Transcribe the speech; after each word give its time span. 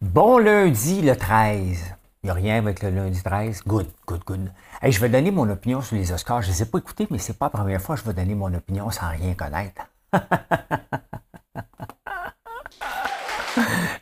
Bon 0.00 0.38
lundi 0.38 1.02
le 1.02 1.14
13. 1.14 1.94
Il 2.22 2.26
n'y 2.26 2.30
a 2.30 2.32
rien 2.32 2.56
avec 2.56 2.82
le 2.82 2.88
lundi 2.88 3.22
13. 3.22 3.64
Good, 3.66 3.86
good, 4.06 4.24
good. 4.24 4.50
Hey, 4.80 4.92
je 4.92 5.00
vais 5.00 5.10
donner 5.10 5.30
mon 5.30 5.46
opinion 5.50 5.82
sur 5.82 5.94
les 5.94 6.10
Oscars. 6.10 6.40
Je 6.40 6.48
ne 6.48 6.54
les 6.54 6.62
ai 6.62 6.64
pas 6.64 6.78
écoutés, 6.78 7.06
mais 7.10 7.18
c'est 7.18 7.38
pas 7.38 7.46
la 7.46 7.50
première 7.50 7.82
fois 7.82 7.96
que 7.96 8.00
je 8.00 8.06
vais 8.06 8.14
donner 8.14 8.34
mon 8.34 8.52
opinion 8.54 8.90
sans 8.90 9.10
rien 9.10 9.34
connaître. 9.34 9.82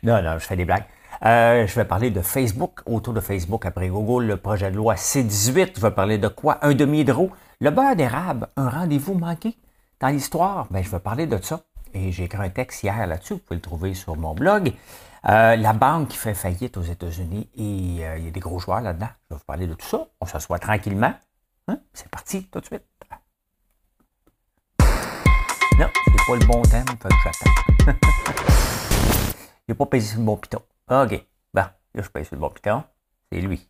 non, 0.03 0.21
non, 0.23 0.39
je 0.39 0.45
fais 0.45 0.55
des 0.55 0.63
blagues. 0.63 0.85
Euh, 1.25 1.67
je 1.67 1.75
vais 1.75 1.83
parler 1.83 2.11
de 2.11 2.21
Facebook, 2.21 2.79
autour 2.85 3.13
de 3.13 3.19
Facebook 3.19 3.65
après 3.65 3.89
Google, 3.89 4.23
le 4.23 4.37
projet 4.37 4.71
de 4.71 4.77
loi 4.77 4.95
C18. 4.95 5.71
Je 5.75 5.81
vais 5.81 5.91
parler 5.91 6.17
de 6.17 6.29
quoi? 6.29 6.59
Un 6.61 6.75
demi-hydro. 6.75 7.29
Le 7.59 7.71
beurre 7.71 7.97
d'érable, 7.97 8.47
un 8.55 8.69
rendez-vous 8.69 9.15
manqué 9.15 9.57
dans 9.99 10.07
l'histoire? 10.07 10.67
Ben, 10.71 10.81
je 10.81 10.89
vais 10.89 10.99
parler 10.99 11.27
de 11.27 11.37
ça. 11.43 11.59
Et 11.93 12.13
j'ai 12.13 12.23
écrit 12.23 12.41
un 12.41 12.49
texte 12.49 12.83
hier 12.83 13.05
là-dessus. 13.05 13.33
Vous 13.33 13.39
pouvez 13.39 13.57
le 13.57 13.61
trouver 13.61 13.93
sur 13.95 14.15
mon 14.15 14.33
blog. 14.33 14.71
Euh, 15.27 15.57
la 15.57 15.73
banque 15.73 16.09
qui 16.09 16.17
fait 16.17 16.33
faillite 16.33 16.77
aux 16.77 16.81
États-Unis 16.81 17.49
et 17.55 18.07
euh, 18.07 18.17
il 18.17 18.25
y 18.25 18.27
a 18.27 18.31
des 18.31 18.39
gros 18.39 18.59
joueurs 18.59 18.81
là-dedans. 18.81 19.09
Je 19.29 19.35
vais 19.35 19.37
vous 19.37 19.45
parler 19.45 19.67
de 19.67 19.73
tout 19.73 19.85
ça. 19.85 20.07
On 20.21 20.25
s'assoit 20.25 20.59
tranquillement. 20.59 21.13
Hein? 21.67 21.79
C'est 21.93 22.07
parti 22.09 22.45
tout 22.45 22.61
de 22.61 22.65
suite. 22.65 22.83
Non, 25.77 25.87
c'est 26.05 26.25
pas 26.27 26.35
le 26.35 26.45
bon 26.45 26.61
thème, 26.63 26.85
fait 26.87 27.09
que 27.09 27.15
j'attends. 27.23 27.97
n'a 29.67 29.75
pas 29.75 29.85
payé 29.85 30.03
sur 30.03 30.19
le 30.19 30.25
bon 30.25 30.37
piton. 30.37 30.61
OK. 30.89 31.25
Bon, 31.53 31.61
là, 31.61 31.71
je 32.01 32.09
paye 32.09 32.25
sur 32.25 32.35
le 32.35 32.41
bon 32.41 32.49
piton. 32.49 32.83
C'est 33.31 33.41
lui. 33.41 33.69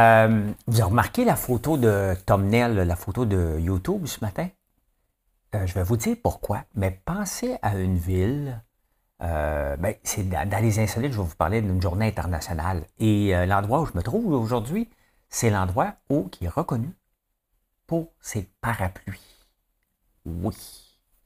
Euh, 0.00 0.52
vous 0.66 0.80
avez 0.80 0.90
remarqué 0.90 1.24
la 1.24 1.36
photo 1.36 1.76
de 1.76 2.14
Nell, 2.38 2.74
la 2.74 2.96
photo 2.96 3.26
de 3.26 3.58
YouTube 3.58 4.06
ce 4.06 4.20
matin? 4.24 4.48
Euh, 5.54 5.66
je 5.66 5.74
vais 5.74 5.82
vous 5.82 5.96
dire 5.96 6.16
pourquoi. 6.22 6.64
Mais 6.74 6.90
pensez 7.04 7.58
à 7.60 7.76
une 7.76 7.98
ville. 7.98 8.62
Euh, 9.22 9.76
ben, 9.76 9.94
c'est 10.02 10.28
dans, 10.28 10.62
les 10.62 10.78
insolites, 10.78 11.12
je 11.12 11.18
vais 11.18 11.24
vous 11.24 11.36
parler 11.36 11.60
d'une 11.60 11.82
journée 11.82 12.06
internationale. 12.06 12.84
Et 12.98 13.32
l'endroit 13.46 13.82
où 13.82 13.86
je 13.86 13.92
me 13.94 14.02
trouve 14.02 14.26
aujourd'hui, 14.32 14.88
c'est 15.28 15.50
l'endroit 15.50 15.94
où 16.08 16.28
qui 16.28 16.46
est 16.46 16.48
reconnu 16.48 16.90
pour 17.86 18.12
ses 18.20 18.48
parapluies. 18.62 19.20
Oui. 20.24 20.56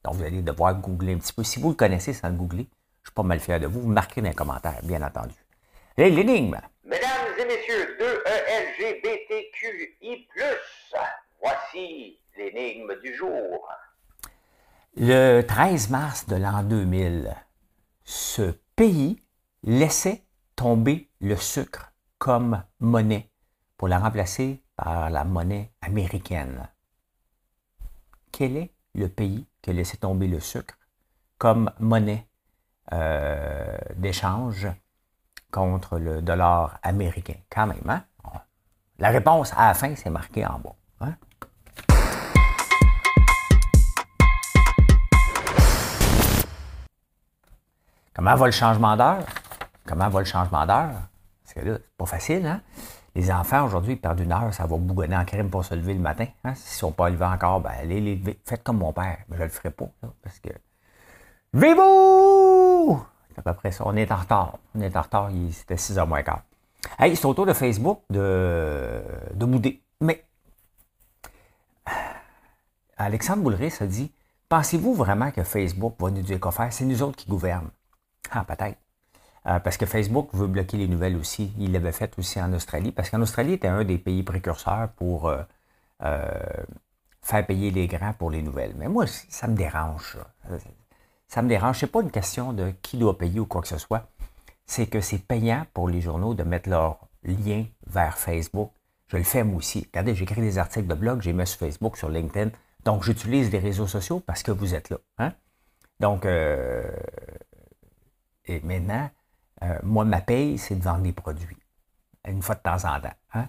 Donc, 0.03 0.15
vous 0.15 0.25
allez 0.25 0.43
devoir 0.43 0.75
googler 0.75 1.15
un 1.15 1.19
petit 1.19 1.33
peu. 1.33 1.45
Si 1.45 1.61
vous 1.61 1.69
le 1.69 1.75
connaissez 1.77 2.13
sans 2.13 2.29
le 2.29 2.35
googler, 2.35 2.69
je 3.03 3.11
suis 3.11 3.15
pas 3.15 3.23
mal 3.23 3.39
fier 3.39 3.61
de 3.61 3.67
vous. 3.67 3.83
Vous 3.83 3.89
marquez 3.89 4.21
dans 4.21 4.29
les 4.29 4.35
commentaires, 4.35 4.81
bien 4.83 5.03
entendu. 5.03 5.35
L'énigme. 5.97 6.59
Et 7.39 7.45
messieurs, 7.47 7.97
2ELGBTQI+, 8.01 9.09
voici 11.41 12.19
l'énigme 12.37 13.01
du 13.01 13.15
jour. 13.15 13.69
Le 14.97 15.43
13 15.43 15.91
mars 15.91 16.27
de 16.27 16.37
l'an 16.37 16.63
2000, 16.63 17.35
ce 18.05 18.55
pays 18.77 19.21
laissait 19.63 20.23
tomber 20.55 21.11
le 21.21 21.37
sucre 21.37 21.93
comme 22.19 22.63
monnaie 22.79 23.31
pour 23.77 23.89
la 23.89 23.99
remplacer 23.99 24.63
par 24.77 25.11
la 25.11 25.25
monnaie 25.25 25.73
américaine. 25.81 26.69
Quel 28.31 28.57
est 28.57 28.73
le 28.95 29.09
pays 29.09 29.47
qui 29.63 29.71
a 29.71 29.73
laissé 29.73 29.97
tomber 29.97 30.29
le 30.29 30.41
sucre 30.41 30.79
comme 31.39 31.71
monnaie 31.81 32.29
euh, 32.93 33.77
d'échange 33.97 34.69
contre 35.55 35.99
le 35.99 36.21
dollar 36.21 36.81
américain. 36.83 37.37
Quand 37.49 37.69
même, 37.69 37.89
hein? 37.89 38.03
La 38.99 39.11
réponse 39.11 39.53
à 39.57 39.69
la 39.69 39.75
fin, 39.75 39.95
c'est 39.95 40.11
marqué 40.11 40.45
en 40.45 40.59
bas. 40.59 40.75
Hein? 41.01 41.15
Comment 48.15 48.35
va 48.35 48.47
le 48.47 48.53
changement 48.53 48.97
d'heure? 48.97 49.25
Comment 49.87 50.09
va 50.09 50.19
le 50.19 50.25
changement 50.25 50.67
d'heure? 50.67 50.91
Parce 51.45 51.55
que 51.55 51.61
là, 51.61 51.77
c'est 51.77 51.97
pas 51.97 52.07
facile, 52.07 52.47
hein? 52.47 52.61
Les 53.15 53.31
enfants, 53.31 53.65
aujourd'hui, 53.65 53.95
perdent 53.95 54.21
une 54.21 54.33
heure, 54.33 54.53
ça 54.53 54.67
va 54.67 54.77
bougonner 54.77 55.17
en 55.17 55.25
crème 55.25 55.51
pour 55.51 55.65
se 55.65 55.77
lever 55.77 55.95
le 55.95 56.01
matin. 56.01 56.27
Hein? 56.43 56.57
S'ils 56.57 56.75
ne 56.75 56.79
sont 56.79 56.93
pas 56.93 57.11
levés 57.11 57.27
encore, 57.27 57.61
ben, 57.61 57.71
allez 57.79 58.01
les 58.01 58.17
lever. 58.17 58.41
Faites 58.45 58.65
comme 58.65 58.79
mon 58.79 58.93
père. 58.93 59.19
Mais 59.29 59.37
je 59.37 59.43
ne 59.43 59.47
le 59.47 59.53
ferai 59.53 59.71
pas, 59.71 59.87
parce 60.21 60.41
que... 60.41 60.49
Levez-vous! 61.53 63.14
À 63.37 63.43
peu 63.43 63.53
près 63.55 63.73
ça. 63.73 63.85
On 63.87 63.97
est 63.97 64.11
en 64.11 64.17
retard. 64.17 64.59
On 64.75 64.81
est 64.81 64.97
en 64.97 65.03
retard. 65.03 65.31
C'était 65.53 65.77
6h 65.77 66.07
moins 66.07 66.23
quart. 66.23 66.43
Hey, 66.99 67.17
c'est 67.17 67.27
autour 67.27 67.47
de 67.47 67.53
Facebook 67.53 68.01
de, 68.11 69.03
de 69.35 69.45
bouder. 69.45 69.81
Mais 70.01 70.25
Alexandre 72.97 73.43
Boulris 73.43 73.75
a 73.81 73.87
dit 73.87 74.13
Pensez-vous 74.49 74.95
vraiment 74.95 75.31
que 75.31 75.43
Facebook 75.43 75.95
va 75.99 76.11
nous 76.11 76.23
dire 76.23 76.39
quoi 76.39 76.53
faire? 76.53 76.73
C'est 76.73 76.85
nous 76.85 77.03
autres 77.03 77.17
qui 77.17 77.29
gouvernent. 77.29 77.71
Ah, 78.31 78.45
peut-être. 78.45 78.79
Euh, 79.47 79.59
parce 79.59 79.77
que 79.77 79.87
Facebook 79.87 80.29
veut 80.33 80.47
bloquer 80.47 80.77
les 80.77 80.89
nouvelles 80.89 81.17
aussi. 81.17 81.53
Il 81.59 81.73
l'avait 81.73 81.93
fait 81.93 82.17
aussi 82.19 82.41
en 82.41 82.53
Australie, 82.53 82.93
parce 82.93 83.11
qu'en 83.11 83.21
Australie 83.21 83.55
était 83.55 83.69
un 83.69 83.85
des 83.85 83.99
pays 83.99 84.23
précurseurs 84.23 84.89
pour 84.97 85.29
euh, 85.29 85.43
euh, 86.03 86.31
faire 87.23 87.45
payer 87.47 87.71
les 87.71 87.87
grands 87.87 88.13
pour 88.15 88.31
les 88.31 88.43
nouvelles. 88.43 88.75
Mais 88.77 88.89
moi, 88.89 89.07
ça 89.07 89.49
me 89.49 89.57
dérange. 89.57 90.19
Ça 90.49 90.57
ça 91.29 91.43
me 91.43 91.49
dérange. 91.49 91.79
Ce 91.79 91.87
n'est 91.87 91.91
pas 91.91 92.03
une 92.03 92.11
question 92.11 92.53
de 92.53 92.73
qui 92.83 92.97
doit 92.97 93.19
payer 93.19 93.41
ou 93.41 93.47
quoi 93.47 93.63
que 93.63 93.69
ce 93.69 93.79
soit. 93.79 94.09
C'est 94.67 94.87
que 94.87 95.01
c'est 95.01 95.19
payant 95.19 95.67
pour 95.75 95.89
les 95.89 96.01
journaux 96.01 96.35
de 96.35 96.43
mettre 96.43 96.69
leur 96.69 97.09
lien 97.23 97.65
vers 97.87 98.19
Facebook. 98.19 98.71
Je 99.09 99.17
le 99.17 99.23
fais 99.23 99.45
moi 99.45 99.59
aussi. 99.59 99.87
Regardez, 99.93 100.15
j'écris 100.15 100.41
des 100.41 100.59
articles 100.59 100.87
de 100.87 100.95
blog, 100.95 101.21
j'ai 101.21 101.33
mis 101.33 101.47
sur 101.47 101.59
Facebook, 101.59 101.97
sur 101.97 102.09
LinkedIn. 102.09 102.51
Donc, 102.85 103.03
j'utilise 103.03 103.51
les 103.51 103.59
réseaux 103.59 103.87
sociaux 103.87 104.21
parce 104.21 104.43
que 104.43 104.51
vous 104.51 104.75
êtes 104.75 104.91
là. 104.91 104.99
Hein? 105.19 105.33
Donc, 106.01 106.27
euh, 106.27 106.91
et 108.47 108.61
maintenant, 108.61 109.11
euh, 109.63 109.79
moi, 109.83 110.05
ma 110.05 110.21
paye, 110.21 110.59
c'est 110.59 110.77
de 110.77 110.83
vendre 110.83 111.03
des 111.03 111.13
produits. 111.13 111.57
Une 112.27 112.43
fois 112.43 112.55
de 112.55 112.61
temps 112.61 112.85
en 112.85 113.01
temps. 113.01 113.15
Hein? 113.35 113.49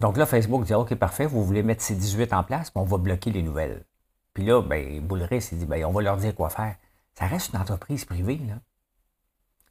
Donc 0.00 0.16
là, 0.16 0.26
Facebook 0.26 0.64
dit 0.64 0.74
OK, 0.74 0.94
parfait, 0.96 1.26
vous 1.26 1.44
voulez 1.44 1.62
mettre 1.62 1.82
ces 1.82 1.94
18 1.94 2.32
en 2.32 2.42
place, 2.42 2.72
mais 2.74 2.80
on 2.80 2.84
va 2.84 2.98
bloquer 2.98 3.30
les 3.30 3.42
nouvelles. 3.42 3.84
Puis 4.34 4.44
là, 4.44 4.60
ben, 4.60 5.00
Bouleret 5.00 5.40
s'est 5.40 5.56
dit, 5.56 5.64
ben, 5.64 5.84
on 5.84 5.92
va 5.92 6.02
leur 6.02 6.16
dire 6.16 6.34
quoi 6.34 6.50
faire. 6.50 6.74
Ça 7.14 7.26
reste 7.26 7.52
une 7.52 7.60
entreprise 7.60 8.04
privée, 8.04 8.38
là. 8.38 8.54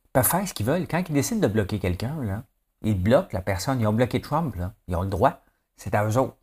Ils 0.05 0.11
peuvent 0.13 0.27
faire 0.27 0.47
ce 0.47 0.53
qu'ils 0.53 0.65
veulent. 0.65 0.87
Quand 0.87 1.03
ils 1.07 1.13
décident 1.13 1.41
de 1.41 1.51
bloquer 1.51 1.79
quelqu'un, 1.79 2.23
là, 2.23 2.43
ils 2.81 3.01
bloquent 3.01 3.33
la 3.33 3.41
personne. 3.41 3.81
Ils 3.81 3.87
ont 3.87 3.93
bloqué 3.93 4.21
Trump, 4.21 4.55
là. 4.55 4.73
Ils 4.87 4.95
ont 4.95 5.01
le 5.01 5.09
droit. 5.09 5.41
C'est 5.75 5.93
à 5.95 6.05
eux 6.05 6.17
autres. 6.17 6.37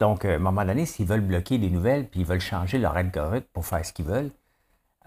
Donc, 0.00 0.24
euh, 0.24 0.34
à 0.34 0.36
un 0.36 0.38
moment 0.38 0.64
donné, 0.64 0.86
s'ils 0.86 1.06
veulent 1.06 1.20
bloquer 1.20 1.58
des 1.58 1.70
nouvelles, 1.70 2.08
puis 2.08 2.20
ils 2.20 2.26
veulent 2.26 2.40
changer 2.40 2.78
leur 2.78 2.96
algorithme 2.96 3.48
pour 3.52 3.66
faire 3.66 3.84
ce 3.84 3.92
qu'ils 3.92 4.06
veulent, 4.06 4.30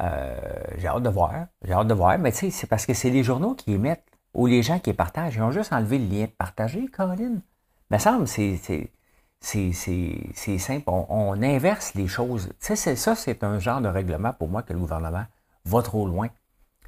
euh, 0.02 0.38
j'ai 0.78 0.88
hâte 0.88 1.04
de 1.04 1.10
voir. 1.10 1.48
J'ai 1.64 1.74
hâte 1.74 1.88
de 1.88 1.94
voir. 1.94 2.18
Mais 2.20 2.32
tu 2.32 2.40
sais, 2.40 2.50
c'est 2.52 2.68
parce 2.68 2.86
que 2.86 2.94
c'est 2.94 3.10
les 3.10 3.24
journaux 3.24 3.56
qui 3.56 3.74
émettent 3.74 4.06
ou 4.34 4.46
les 4.48 4.62
gens 4.62 4.80
qui 4.80 4.94
partagent. 4.94 5.36
Ils 5.36 5.42
ont 5.42 5.52
juste 5.52 5.74
enlevé 5.74 5.98
le 5.98 6.06
lien 6.06 6.26
de 6.26 6.32
partager, 6.32 6.88
Caroline. 6.88 7.42
Ça 7.90 7.98
me 7.98 8.00
semble, 8.00 8.28
c'est 8.28 8.92
c'est 9.42 10.58
simple. 10.60 10.84
On, 10.88 11.42
inverse 11.42 11.96
les 11.96 12.08
choses. 12.08 12.50
ça, 12.60 13.16
c'est 13.16 13.44
un 13.44 13.60
genre 13.60 13.82
de 13.82 13.88
règlement 13.88 14.34
pour 14.34 14.48
moi 14.48 14.62
que 14.62 14.72
le 14.72 14.80
gouvernement 14.80 15.26
va 15.66 15.82
trop 15.82 16.08
loin 16.08 16.30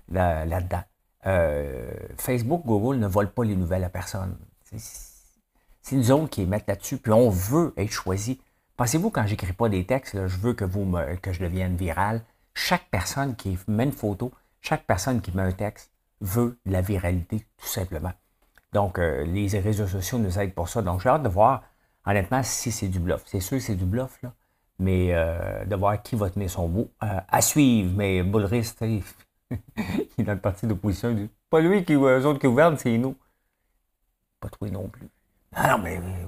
là-dedans. 0.10 0.84
Euh, 1.26 1.92
Facebook, 2.18 2.64
Google 2.66 3.00
ne 3.00 3.08
volent 3.08 3.32
pas 3.34 3.44
les 3.44 3.56
nouvelles 3.56 3.84
à 3.84 3.90
personne. 3.90 4.38
C'est 5.82 5.96
nous 5.96 6.12
autres 6.12 6.30
qui 6.30 6.46
mettent 6.46 6.68
là-dessus, 6.68 6.98
puis 6.98 7.12
on 7.12 7.30
veut 7.30 7.74
être 7.78 7.92
choisi. 7.92 8.40
Pensez-vous, 8.78 9.10
quand 9.10 9.26
j'écris 9.26 9.54
pas 9.54 9.70
des 9.70 9.86
textes, 9.86 10.16
je 10.28 10.38
veux 10.38 10.54
que, 10.54 10.66
vous 10.66 10.86
me, 10.86 11.16
que 11.18 11.34
je 11.34 11.42
devienne 11.42 11.76
viral. 11.76 12.22
Chaque 12.54 12.90
personne 12.90 13.36
qui 13.36 13.58
met 13.68 13.84
une 13.84 13.92
photo, 13.92 14.32
chaque 14.62 14.86
personne 14.86 15.22
qui 15.22 15.32
met 15.36 15.44
un 15.44 15.52
texte 15.52 15.92
veut 16.22 16.58
la 16.66 16.82
viralité, 16.82 17.46
tout 17.58 17.68
simplement. 17.68 18.14
Donc, 18.72 18.98
euh, 18.98 19.24
les 19.26 19.48
réseaux 19.60 19.88
sociaux 19.88 20.18
nous 20.18 20.40
aident 20.40 20.54
pour 20.54 20.70
ça. 20.70 20.82
Donc, 20.82 21.02
j'ai 21.02 21.10
hâte 21.10 21.24
de 21.24 21.30
voir 21.30 21.64
Honnêtement, 22.06 22.44
si 22.44 22.72
c'est 22.72 22.88
du 22.88 23.00
bluff, 23.00 23.24
c'est 23.26 23.40
sûr 23.40 23.58
que 23.58 23.64
c'est 23.64 23.76
du 23.76 23.86
bluff, 23.86 24.22
là. 24.22 24.34
Mais 24.80 25.10
euh, 25.14 25.66
de 25.66 25.76
voir 25.76 26.02
qui 26.02 26.16
va 26.16 26.30
tenir 26.30 26.50
son 26.50 26.68
bout. 26.68 26.90
Euh, 27.04 27.20
à 27.28 27.42
suivre, 27.42 27.92
mais 27.96 28.24
Bullrist, 28.24 28.82
il 28.82 29.04
est 30.18 30.24
dans 30.24 30.34
le 30.34 30.40
parti 30.40 30.68
d'opposition. 30.68 31.16
Pas 31.50 31.62
lui 31.62 31.86
qui 31.86 31.94
eux 31.94 32.26
autres 32.26 32.40
qui 32.40 32.48
gouvernent, 32.48 32.78
c'est 32.78 32.98
nous. 32.98 33.16
Pas 34.40 34.50
toi 34.50 34.70
non 34.70 34.88
plus. 34.88 35.08
Ah 35.56 35.72
non, 35.72 35.84
mais 35.84 35.96
il 35.96 36.28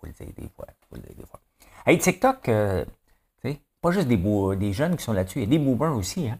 faut 0.00 0.06
le 0.06 0.12
dire 0.12 0.34
des 0.36 0.48
fois. 0.54 0.66
Faut 0.88 0.96
le 0.96 1.02
dire 1.02 1.16
des 1.16 1.26
fois. 1.26 1.40
Hey, 1.84 1.98
TikTok, 1.98 2.48
euh, 2.48 2.84
pas 3.84 3.90
juste 3.90 4.08
des, 4.08 4.16
des 4.56 4.72
jeunes 4.72 4.96
qui 4.96 5.04
sont 5.04 5.12
là-dessus, 5.12 5.40
il 5.40 5.42
y 5.42 5.46
a 5.46 5.50
des 5.50 5.58
boomers 5.58 5.94
aussi. 5.94 6.26
Hein? 6.26 6.38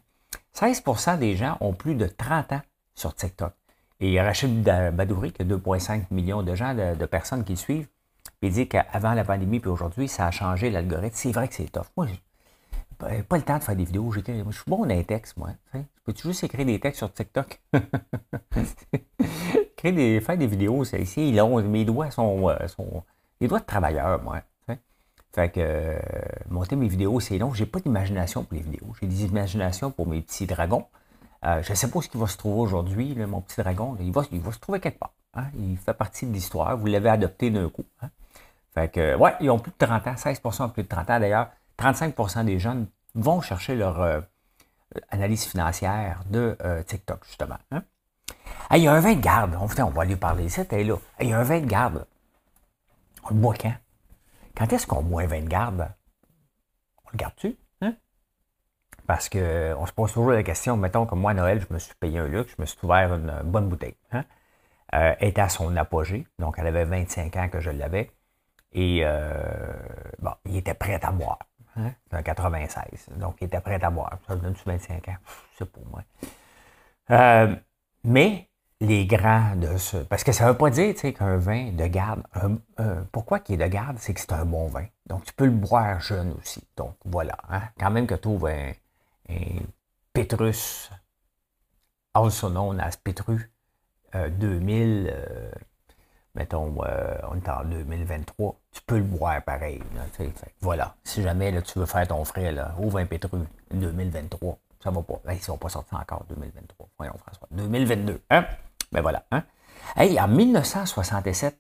16% 0.54 1.18
des 1.18 1.36
gens 1.36 1.58
ont 1.60 1.74
plus 1.74 1.94
de 1.94 2.06
30 2.06 2.52
ans 2.54 2.62
sur 2.94 3.14
TikTok. 3.14 3.52
Et 4.00 4.18
Rachid 4.18 4.62
Badouri, 4.62 5.30
qui 5.30 5.42
a 5.42 5.44
2,5 5.44 6.04
millions 6.10 6.42
de 6.42 6.54
gens, 6.54 6.74
de, 6.74 6.94
de 6.94 7.04
personnes 7.04 7.44
qui 7.44 7.52
le 7.52 7.58
suivent, 7.58 7.86
il 8.44 8.52
dit 8.52 8.68
qu'avant 8.68 9.14
la 9.14 9.24
pandémie 9.24 9.60
puis 9.60 9.70
aujourd'hui, 9.70 10.08
ça 10.08 10.26
a 10.26 10.30
changé 10.30 10.70
l'algorithme. 10.70 11.14
C'est 11.16 11.32
vrai 11.32 11.48
que 11.48 11.54
c'est 11.54 11.70
tough. 11.70 11.86
Moi, 11.96 12.06
j'ai 12.06 13.22
pas 13.22 13.36
le 13.36 13.42
temps 13.42 13.58
de 13.58 13.64
faire 13.64 13.76
des 13.76 13.84
vidéos. 13.84 14.10
Je 14.12 14.20
suis 14.20 14.64
bon 14.66 14.78
dans 14.78 14.84
les 14.84 15.04
textes, 15.04 15.36
moi. 15.36 15.50
Je 15.72 15.80
peux 16.04 16.14
juste 16.16 16.44
écrire 16.44 16.66
des 16.66 16.78
textes 16.78 16.98
sur 16.98 17.12
TikTok? 17.12 17.60
Créer 19.76 19.92
des, 19.92 20.20
faire 20.20 20.38
des 20.38 20.46
vidéos, 20.46 20.84
c'est 20.84 21.00
ici, 21.00 21.32
long. 21.32 21.62
Mes 21.62 21.84
doigts 21.84 22.10
sont, 22.10 22.48
euh, 22.48 22.66
sont 22.68 23.02
des 23.40 23.48
doigts 23.48 23.60
de 23.60 23.64
travailleur, 23.64 24.22
moi. 24.22 24.40
Fait 25.34 25.50
que 25.50 25.58
euh, 25.60 25.98
monter 26.48 26.76
mes 26.76 26.86
vidéos, 26.86 27.18
c'est 27.18 27.38
long. 27.38 27.52
J'ai 27.52 27.66
pas 27.66 27.80
d'imagination 27.80 28.44
pour 28.44 28.54
les 28.54 28.62
vidéos. 28.62 28.94
J'ai 29.00 29.08
des 29.08 29.24
imaginations 29.24 29.90
pour 29.90 30.06
mes 30.06 30.22
petits 30.22 30.46
dragons. 30.46 30.86
Euh, 31.44 31.60
je 31.60 31.72
ne 31.72 31.76
sais 31.76 31.90
pas 31.90 32.00
ce 32.00 32.08
qu'il 32.08 32.20
va 32.20 32.28
se 32.28 32.36
trouver 32.36 32.60
aujourd'hui, 32.60 33.16
mon 33.16 33.40
petit 33.40 33.60
dragon. 33.60 33.96
il, 34.00 34.12
va, 34.12 34.22
il 34.30 34.40
va 34.40 34.52
se 34.52 34.60
trouver 34.60 34.78
quelque 34.78 35.00
part. 35.00 35.12
Hein. 35.34 35.46
Il 35.58 35.76
fait 35.76 35.92
partie 35.92 36.24
de 36.26 36.32
l'histoire. 36.32 36.76
Vous 36.76 36.86
l'avez 36.86 37.10
adopté 37.10 37.50
d'un 37.50 37.68
coup. 37.68 37.84
Hein. 38.00 38.10
Fait 38.74 38.88
que, 38.88 39.14
ouais, 39.16 39.34
ils 39.40 39.50
ont 39.50 39.58
plus 39.58 39.72
de 39.72 39.86
30 39.86 40.06
ans, 40.06 40.14
16% 40.14 40.64
ont 40.64 40.68
plus 40.68 40.82
de 40.82 40.88
30 40.88 41.10
ans. 41.10 41.20
D'ailleurs, 41.20 41.48
35% 41.78 42.44
des 42.44 42.58
jeunes 42.58 42.88
vont 43.14 43.40
chercher 43.40 43.76
leur 43.76 44.00
euh, 44.00 44.20
analyse 45.10 45.44
financière 45.44 46.22
de 46.28 46.56
TikTok, 46.86 47.24
justement. 47.26 47.58
Hein. 47.70 47.82
il 48.72 48.78
y 48.82 48.88
a 48.88 48.92
un 48.92 49.00
vin 49.00 49.14
de 49.14 49.20
garde. 49.20 49.56
On, 49.60 49.82
on 49.82 49.90
va 49.90 50.04
lui 50.04 50.16
parler. 50.16 50.48
C'était 50.48 50.82
là. 50.82 50.96
il 51.20 51.28
y 51.28 51.32
a 51.32 51.38
un 51.38 51.44
vin 51.44 51.60
de 51.60 51.66
garde. 51.66 52.06
On 53.24 53.34
le 53.34 53.40
boit 53.40 53.54
quand? 53.54 53.74
Quand 54.56 54.72
est-ce 54.72 54.86
qu'on 54.86 55.02
boit 55.02 55.22
un 55.22 55.26
vin 55.26 55.40
de 55.40 55.48
garde? 55.48 55.88
On 57.04 57.08
le 57.12 57.16
garde-tu? 57.16 57.56
Hein? 57.80 57.94
Parce 59.06 59.28
qu'on 59.28 59.86
se 59.86 59.92
pose 59.92 60.12
toujours 60.12 60.32
la 60.32 60.42
question, 60.42 60.76
mettons 60.76 61.06
que 61.06 61.14
moi, 61.14 61.32
à 61.32 61.34
Noël, 61.34 61.64
je 61.66 61.72
me 61.72 61.78
suis 61.78 61.94
payé 61.94 62.18
un 62.18 62.26
luxe, 62.28 62.54
je 62.56 62.62
me 62.62 62.66
suis 62.66 62.78
ouvert 62.82 63.14
une 63.14 63.42
bonne 63.44 63.68
bouteille. 63.68 63.96
Hein? 64.12 64.24
Euh, 64.94 65.14
elle 65.18 65.28
était 65.28 65.40
à 65.40 65.48
son 65.48 65.74
apogée, 65.76 66.26
donc 66.38 66.56
elle 66.58 66.66
avait 66.66 66.84
25 66.84 67.36
ans 67.36 67.48
que 67.48 67.60
je 67.60 67.70
l'avais. 67.70 68.10
Et 68.74 69.00
euh, 69.04 69.72
bon, 70.18 70.32
il 70.46 70.56
était 70.56 70.74
prêt 70.74 70.98
à 71.02 71.12
boire. 71.12 71.38
Hein? 71.76 71.92
C'est 72.10 72.16
un 72.16 72.22
96. 72.22 73.08
Donc, 73.16 73.36
il 73.40 73.44
était 73.44 73.60
prêt 73.60 73.82
à 73.82 73.90
boire. 73.90 74.18
Ça 74.26 74.36
donne 74.36 74.54
25 74.66 75.08
ans? 75.08 75.16
C'est 75.56 75.70
pour 75.70 75.86
moi. 75.86 76.02
Euh, 77.10 77.54
mais 78.04 78.48
les 78.80 79.06
grands 79.06 79.56
de 79.56 79.76
ce. 79.76 79.98
Parce 79.98 80.24
que 80.24 80.32
ça 80.32 80.44
ne 80.44 80.50
veut 80.50 80.58
pas 80.58 80.70
dire 80.70 80.94
qu'un 80.94 81.36
vin 81.36 81.72
de 81.72 81.86
garde. 81.86 82.22
pourquoi 83.12 83.40
qu'il 83.40 83.60
est 83.60 83.64
de 83.64 83.70
garde, 83.70 83.98
c'est 83.98 84.14
que 84.14 84.20
c'est 84.20 84.32
un 84.32 84.44
bon 84.44 84.66
vin. 84.66 84.86
Donc, 85.06 85.24
tu 85.24 85.32
peux 85.32 85.46
le 85.46 85.52
boire 85.52 86.00
jeune 86.00 86.32
aussi. 86.32 86.66
Donc, 86.76 86.96
voilà. 87.04 87.36
Hein. 87.48 87.62
Quand 87.78 87.90
même 87.90 88.06
que 88.06 88.14
tu 88.14 88.28
ouvres 88.28 88.48
un, 88.48 88.72
un 89.30 89.60
Petrus, 90.12 90.90
also 92.12 92.48
known 92.48 92.80
as 92.80 92.96
Petru 92.96 93.50
2000, 94.14 95.08
euh, 95.08 95.12
euh, 95.12 95.50
mettons, 96.34 96.74
euh, 96.84 97.16
on 97.30 97.36
est 97.36 97.48
en 97.48 97.64
2023, 97.64 98.56
tu 98.72 98.82
peux 98.82 98.98
le 98.98 99.04
boire 99.04 99.42
pareil. 99.42 99.82
voilà. 100.60 100.94
Si 101.04 101.22
jamais 101.22 101.62
tu 101.62 101.78
veux 101.78 101.86
faire 101.86 102.06
ton 102.08 102.24
frais, 102.24 102.52
là, 102.52 102.74
ouvre 102.78 102.98
un 102.98 103.06
Petru 103.06 103.38
2023. 103.70 104.58
Ça 104.82 104.90
va 104.90 105.02
pas. 105.02 105.14
Ils 105.30 105.36
ne 105.36 105.40
sont 105.40 105.56
pas 105.56 105.70
sortis 105.70 105.94
encore 105.94 106.24
2023. 106.28 106.88
Voyons, 106.98 107.14
François. 107.16 107.48
2022. 107.50 108.20
Hein? 108.30 108.44
Ben 108.92 109.00
voilà. 109.00 109.24
Hein? 109.30 109.42
Hey, 109.96 110.20
en 110.20 110.28
1967, 110.28 111.58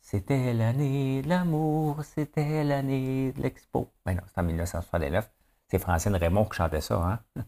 c'était 0.00 0.54
l'année 0.54 1.22
de 1.22 1.28
l'amour, 1.28 2.02
c'était 2.04 2.64
l'année 2.64 3.32
de 3.32 3.42
l'expo. 3.42 3.90
Ben 4.06 4.14
non, 4.14 4.22
c'est 4.26 4.40
en 4.40 4.44
1969. 4.44 5.30
C'est 5.68 5.78
Francine 5.78 6.14
Raymond 6.14 6.44
qui 6.46 6.56
chantait 6.56 6.80
ça, 6.80 6.96
hein? 6.96 7.18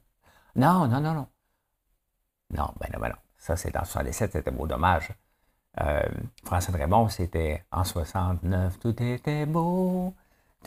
Non, 0.56 0.86
non, 0.88 1.00
non, 1.00 1.12
non. 1.12 1.26
Non, 2.50 2.72
ben 2.80 2.88
non, 2.92 3.00
ben 3.00 3.08
non. 3.10 3.16
Ça, 3.36 3.56
c'est 3.56 3.76
en 3.76 3.84
67, 3.84 4.32
c'était 4.32 4.50
beau 4.50 4.66
dommage. 4.66 5.10
Euh, 5.82 6.02
Francine 6.44 6.74
Raymond, 6.74 7.08
c'était 7.08 7.64
en 7.70 7.84
69, 7.84 8.78
tout 8.78 9.02
était 9.02 9.46
beau. 9.46 10.14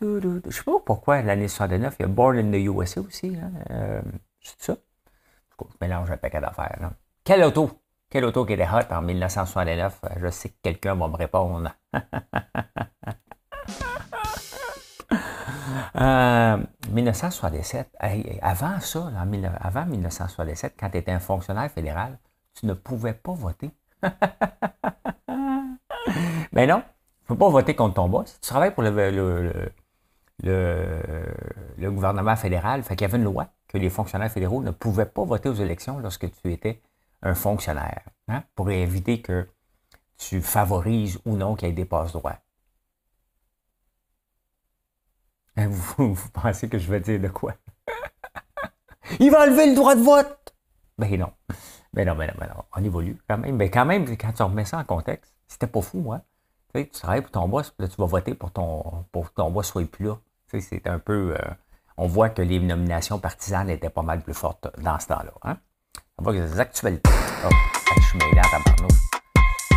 Je 0.01 0.39
sais 0.49 0.63
pas 0.63 0.79
pourquoi 0.85 1.21
l'année 1.21 1.47
69, 1.47 1.95
il 1.99 2.03
y 2.03 2.05
a 2.05 2.07
Born 2.07 2.37
in 2.37 2.51
the 2.51 2.63
USA 2.63 3.01
aussi. 3.01 3.37
Euh, 3.71 4.01
c'est 4.41 4.61
ça? 4.61 4.75
Je 5.59 5.65
mélange 5.81 6.09
un 6.11 6.17
paquet 6.17 6.39
d'affaires. 6.39 6.91
Quelle 7.23 7.43
auto? 7.43 7.71
Quelle 8.09 8.25
auto 8.25 8.45
qui 8.45 8.53
était 8.53 8.67
hot 8.67 8.91
en 8.91 9.01
1969? 9.01 9.99
Je 10.21 10.29
sais 10.29 10.49
que 10.49 10.55
quelqu'un 10.63 10.95
va 10.95 11.07
me 11.07 11.15
répondre. 11.15 11.71
euh, 15.95 16.57
1967, 16.91 17.89
avant 18.41 18.79
ça, 18.79 19.11
avant 19.59 19.85
1967, 19.85 20.75
quand 20.79 20.89
tu 20.89 20.97
étais 20.97 21.11
un 21.11 21.19
fonctionnaire 21.19 21.69
fédéral, 21.69 22.17
tu 22.53 22.65
ne 22.67 22.73
pouvais 22.73 23.13
pas 23.13 23.33
voter. 23.33 23.71
Mais 26.51 26.67
non, 26.67 26.83
peux 27.29 27.37
pas 27.37 27.49
voter 27.49 27.75
contre 27.75 27.95
ton 27.95 28.09
boss. 28.09 28.39
Tu 28.41 28.49
travailles 28.49 28.73
pour 28.73 28.83
le, 28.83 29.71
gouvernement 31.79 32.35
fédéral. 32.35 32.81
Fait 32.83 32.95
qu'il 32.95 33.07
y 33.07 33.09
avait 33.09 33.19
une 33.19 33.23
loi 33.23 33.49
que 33.67 33.77
les 33.77 33.89
fonctionnaires 33.89 34.31
fédéraux 34.31 34.63
ne 34.63 34.71
pouvaient 34.71 35.05
pas 35.05 35.23
voter 35.23 35.47
aux 35.47 35.53
élections 35.53 35.99
lorsque 35.99 36.29
tu 36.41 36.51
étais 36.51 36.81
un 37.21 37.35
fonctionnaire, 37.35 38.01
hein, 38.29 38.43
pour 38.55 38.71
éviter 38.71 39.21
que 39.21 39.47
tu 40.17 40.41
favorises 40.41 41.19
ou 41.25 41.35
non 41.35 41.55
qu'il 41.55 41.67
y 41.67 41.71
ait 41.71 41.73
des 41.73 41.85
passe-droits. 41.85 42.39
Hein, 45.57 45.67
vous, 45.69 46.17
pensez 46.33 46.67
que 46.67 46.79
je 46.79 46.89
vais 46.89 46.99
dire 46.99 47.19
de 47.19 47.27
quoi? 47.27 47.53
Il 49.19 49.29
va 49.29 49.43
enlever 49.43 49.67
le 49.67 49.75
droit 49.75 49.95
de 49.95 50.01
vote! 50.01 50.55
Ben 50.97 51.15
non. 51.17 51.31
Ben 51.93 52.07
non, 52.07 52.15
ben 52.15 52.27
non, 52.27 52.33
ben 52.39 52.47
non. 52.47 52.63
On 52.75 52.83
évolue 52.83 53.17
quand 53.27 53.37
même. 53.37 53.55
Mais 53.55 53.65
ben 53.65 53.71
quand 53.71 53.85
même, 53.85 54.17
quand 54.17 54.33
tu 54.33 54.43
remets 54.43 54.65
ça 54.65 54.77
en 54.79 54.83
contexte, 54.83 55.33
c'était 55.47 55.67
pas 55.67 55.81
fou, 55.81 56.11
hein? 56.11 56.21
Tu, 56.75 56.87
travailles 56.89 57.21
pour 57.23 57.31
ton 57.31 57.47
boss, 57.47 57.73
là, 57.79 57.87
tu 57.87 57.95
vas 57.97 58.05
voter 58.05 58.35
pour 58.35 58.51
ton, 58.51 59.03
pour 59.11 59.29
que 59.29 59.33
ton 59.33 59.49
boss 59.49 59.67
soit 59.67 59.89
plus 59.89 60.05
là. 60.05 60.19
Tu 60.51 60.61
sais, 60.61 60.67
c'est 60.69 60.87
un 60.87 60.99
peu. 60.99 61.35
Euh, 61.35 61.51
on 61.97 62.05
voit 62.05 62.29
que 62.29 62.43
les 62.43 62.59
nominations 62.59 63.17
partisanes 63.17 63.71
étaient 63.71 63.89
pas 63.89 64.03
mal 64.03 64.21
plus 64.21 64.35
fortes 64.35 64.67
dans 64.77 64.99
ce 64.99 65.07
temps-là. 65.07 65.31
Hein? 65.43 65.57
On 66.19 66.23
voit 66.23 66.33
que 66.33 66.37
les 66.37 66.59
actualités. 66.59 67.09
Oh, 67.43 67.49
je 67.97 68.05
suis 68.05 68.19
mêlé 68.19 68.37
à 68.37 68.43
tabarnouche. 68.43 68.99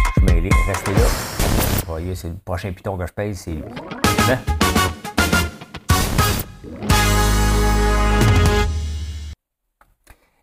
Je 0.04 0.20
suis 0.20 0.34
mêlé. 0.34 0.50
Restez 0.66 0.92
là. 0.92 1.00
Vous 1.00 1.86
voyez, 1.86 2.14
c'est 2.14 2.28
le 2.28 2.36
prochain 2.36 2.70
piton 2.74 2.98
que 2.98 3.06
je 3.06 3.12
paye, 3.12 3.34
c'est 3.34 3.52
lui. 3.52 3.64
Hein? 4.28 4.38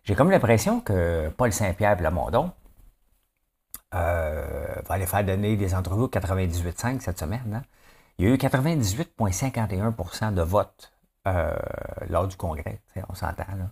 J'ai 0.02 0.16
comme 0.16 0.32
l'impression 0.32 0.80
que 0.80 1.28
Paul 1.28 1.52
Saint-Pierre 1.52 1.96
Plamondon 1.96 2.50
euh, 3.94 4.82
va 4.86 4.94
aller 4.94 5.06
faire 5.06 5.24
donner 5.24 5.56
des 5.56 5.74
entrevues 5.74 6.06
98.5 6.06 7.00
cette 7.00 7.18
semaine. 7.18 7.52
Hein? 7.54 7.62
Il 8.18 8.26
y 8.26 8.28
a 8.28 8.34
eu 8.34 8.36
98,51% 8.36 10.34
de 10.34 10.42
vote 10.42 10.92
euh, 11.26 11.54
lors 12.08 12.28
du 12.28 12.36
congrès. 12.36 12.80
On 13.08 13.14
s'entend. 13.14 13.44
là. 13.56 13.70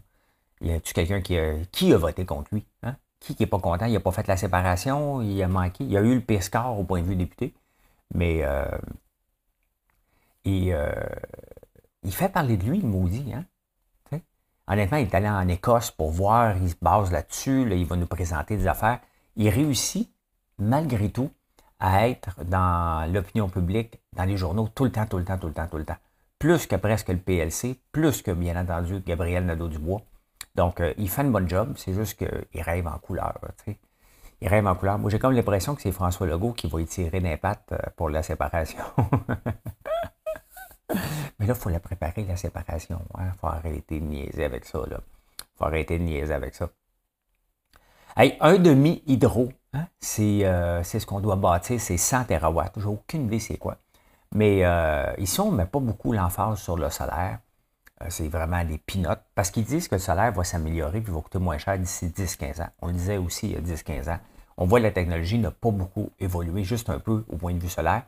Y 0.60 0.72
a-tu 0.72 0.92
quelqu'un 0.92 1.20
qui 1.20 1.38
a, 1.38 1.54
qui 1.70 1.92
a 1.92 1.98
voté 1.98 2.24
contre 2.24 2.48
lui? 2.52 2.66
Hein? 2.82 2.96
Qui 3.20 3.36
n'est 3.38 3.46
pas 3.46 3.58
content? 3.58 3.86
Il 3.86 3.92
n'a 3.92 4.00
pas 4.00 4.12
fait 4.12 4.26
la 4.26 4.36
séparation, 4.36 5.22
il 5.22 5.42
a 5.42 5.48
manqué? 5.48 5.84
Il 5.84 5.96
a 5.96 6.00
eu 6.00 6.14
le 6.14 6.20
PSCOR 6.20 6.78
au 6.78 6.84
point 6.84 7.00
de 7.00 7.06
vue 7.06 7.16
député, 7.16 7.54
mais 8.14 8.42
euh, 8.42 8.64
euh, 10.46 10.92
il 12.02 12.12
fait 12.12 12.28
parler 12.28 12.56
de 12.56 12.64
lui, 12.64 12.80
le 12.80 12.88
maudit. 12.88 13.32
Hein? 13.32 13.44
Honnêtement, 14.70 14.98
il 14.98 15.06
est 15.06 15.14
allé 15.14 15.28
en 15.28 15.48
Écosse 15.48 15.90
pour 15.90 16.10
voir, 16.10 16.56
il 16.58 16.68
se 16.68 16.74
base 16.80 17.10
là-dessus, 17.10 17.66
là, 17.66 17.74
il 17.74 17.86
va 17.86 17.96
nous 17.96 18.06
présenter 18.06 18.54
des 18.56 18.66
affaires. 18.66 19.00
Il 19.36 19.48
réussit, 19.48 20.12
malgré 20.58 21.10
tout, 21.10 21.30
à 21.80 22.08
être 22.08 22.44
dans 22.44 23.10
l'opinion 23.12 23.48
publique, 23.48 24.00
dans 24.12 24.24
les 24.24 24.36
journaux, 24.36 24.68
tout 24.74 24.84
le 24.84 24.90
temps, 24.90 25.06
tout 25.06 25.18
le 25.18 25.24
temps, 25.24 25.38
tout 25.38 25.46
le 25.46 25.52
temps, 25.52 25.66
tout 25.68 25.78
le 25.78 25.84
temps. 25.84 25.96
Plus 26.38 26.66
que 26.66 26.76
presque 26.76 27.08
le 27.08 27.18
PLC, 27.18 27.80
plus 27.92 28.22
que, 28.22 28.30
bien 28.30 28.60
entendu, 28.60 29.00
Gabriel 29.00 29.44
Nadeau-Dubois. 29.46 30.02
Donc, 30.54 30.80
euh, 30.80 30.92
il 30.98 31.08
fait 31.08 31.22
une 31.22 31.32
bonne 31.32 31.48
job, 31.48 31.74
c'est 31.76 31.94
juste 31.94 32.18
qu'il 32.18 32.62
rêve 32.62 32.86
en 32.86 32.98
couleur. 32.98 33.38
Il 34.40 34.48
rêve 34.48 34.66
en 34.66 34.74
couleur. 34.74 34.98
Moi, 34.98 35.10
j'ai 35.10 35.18
comme 35.18 35.34
l'impression 35.34 35.74
que 35.74 35.82
c'est 35.82 35.92
François 35.92 36.26
Legault 36.26 36.52
qui 36.52 36.68
va 36.68 36.80
y 36.80 36.86
tirer 36.86 37.20
d'impact 37.20 37.72
euh, 37.72 37.78
pour 37.96 38.08
la 38.10 38.22
séparation. 38.22 38.84
Mais 41.38 41.46
là, 41.46 41.54
il 41.54 41.60
faut 41.60 41.70
la 41.70 41.80
préparer, 41.80 42.24
la 42.24 42.36
séparation. 42.36 43.00
Il 43.16 43.22
hein. 43.22 43.32
faut 43.40 43.48
arrêter 43.48 44.00
de 44.00 44.04
niaiser 44.04 44.44
avec 44.44 44.64
ça. 44.64 44.80
Il 44.88 44.96
faut 45.56 45.64
arrêter 45.64 45.98
de 45.98 46.04
niaiser 46.04 46.34
avec 46.34 46.54
ça. 46.54 46.68
Un 48.18 48.58
demi-hydro, 48.58 49.48
hein, 49.72 49.86
euh, 50.18 50.82
c'est 50.82 50.98
ce 50.98 51.06
qu'on 51.06 51.20
doit 51.20 51.36
bâtir, 51.36 51.80
c'est 51.80 51.96
100 51.96 52.24
terawatts. 52.24 52.72
J'ai 52.76 52.86
aucune 52.86 53.26
idée 53.26 53.38
c'est 53.38 53.58
quoi. 53.58 53.76
Mais 54.34 54.64
ici, 55.18 55.40
on 55.40 55.52
ne 55.52 55.56
met 55.56 55.66
pas 55.66 55.80
beaucoup 55.80 56.12
l'emphase 56.12 56.58
sur 56.58 56.76
le 56.76 56.90
solaire. 56.90 57.38
Euh, 58.02 58.06
c'est 58.10 58.28
vraiment 58.28 58.64
des 58.64 58.78
pinottes, 58.78 59.22
parce 59.34 59.50
qu'ils 59.50 59.64
disent 59.64 59.88
que 59.88 59.96
le 59.96 60.00
solaire 60.00 60.32
va 60.32 60.44
s'améliorer 60.44 60.98
et 60.98 61.00
va 61.00 61.20
coûter 61.20 61.38
moins 61.38 61.58
cher 61.58 61.78
d'ici 61.78 62.06
10-15 62.06 62.62
ans. 62.62 62.68
On 62.80 62.88
le 62.88 62.92
disait 62.92 63.16
aussi 63.16 63.48
il 63.48 63.52
y 63.52 63.56
a 63.56 63.60
10-15 63.60 64.10
ans. 64.10 64.18
On 64.56 64.66
voit 64.66 64.78
que 64.80 64.84
la 64.84 64.92
technologie 64.92 65.38
n'a 65.38 65.50
pas 65.50 65.70
beaucoup 65.70 66.10
évolué, 66.18 66.64
juste 66.64 66.90
un 66.90 66.98
peu 66.98 67.24
au 67.28 67.36
point 67.36 67.54
de 67.54 67.58
vue 67.58 67.68
solaire. 67.68 68.02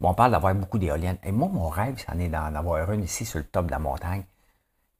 on 0.00 0.14
parle 0.14 0.32
d'avoir 0.32 0.54
beaucoup 0.54 0.78
d'éoliennes. 0.78 1.18
Et 1.24 1.32
moi, 1.32 1.48
mon 1.52 1.68
rêve, 1.68 2.02
c'en 2.04 2.18
est 2.18 2.28
d'en 2.28 2.54
avoir 2.54 2.90
une 2.92 3.04
ici 3.04 3.24
sur 3.24 3.38
le 3.38 3.44
top 3.44 3.66
de 3.66 3.70
la 3.72 3.78
montagne. 3.78 4.24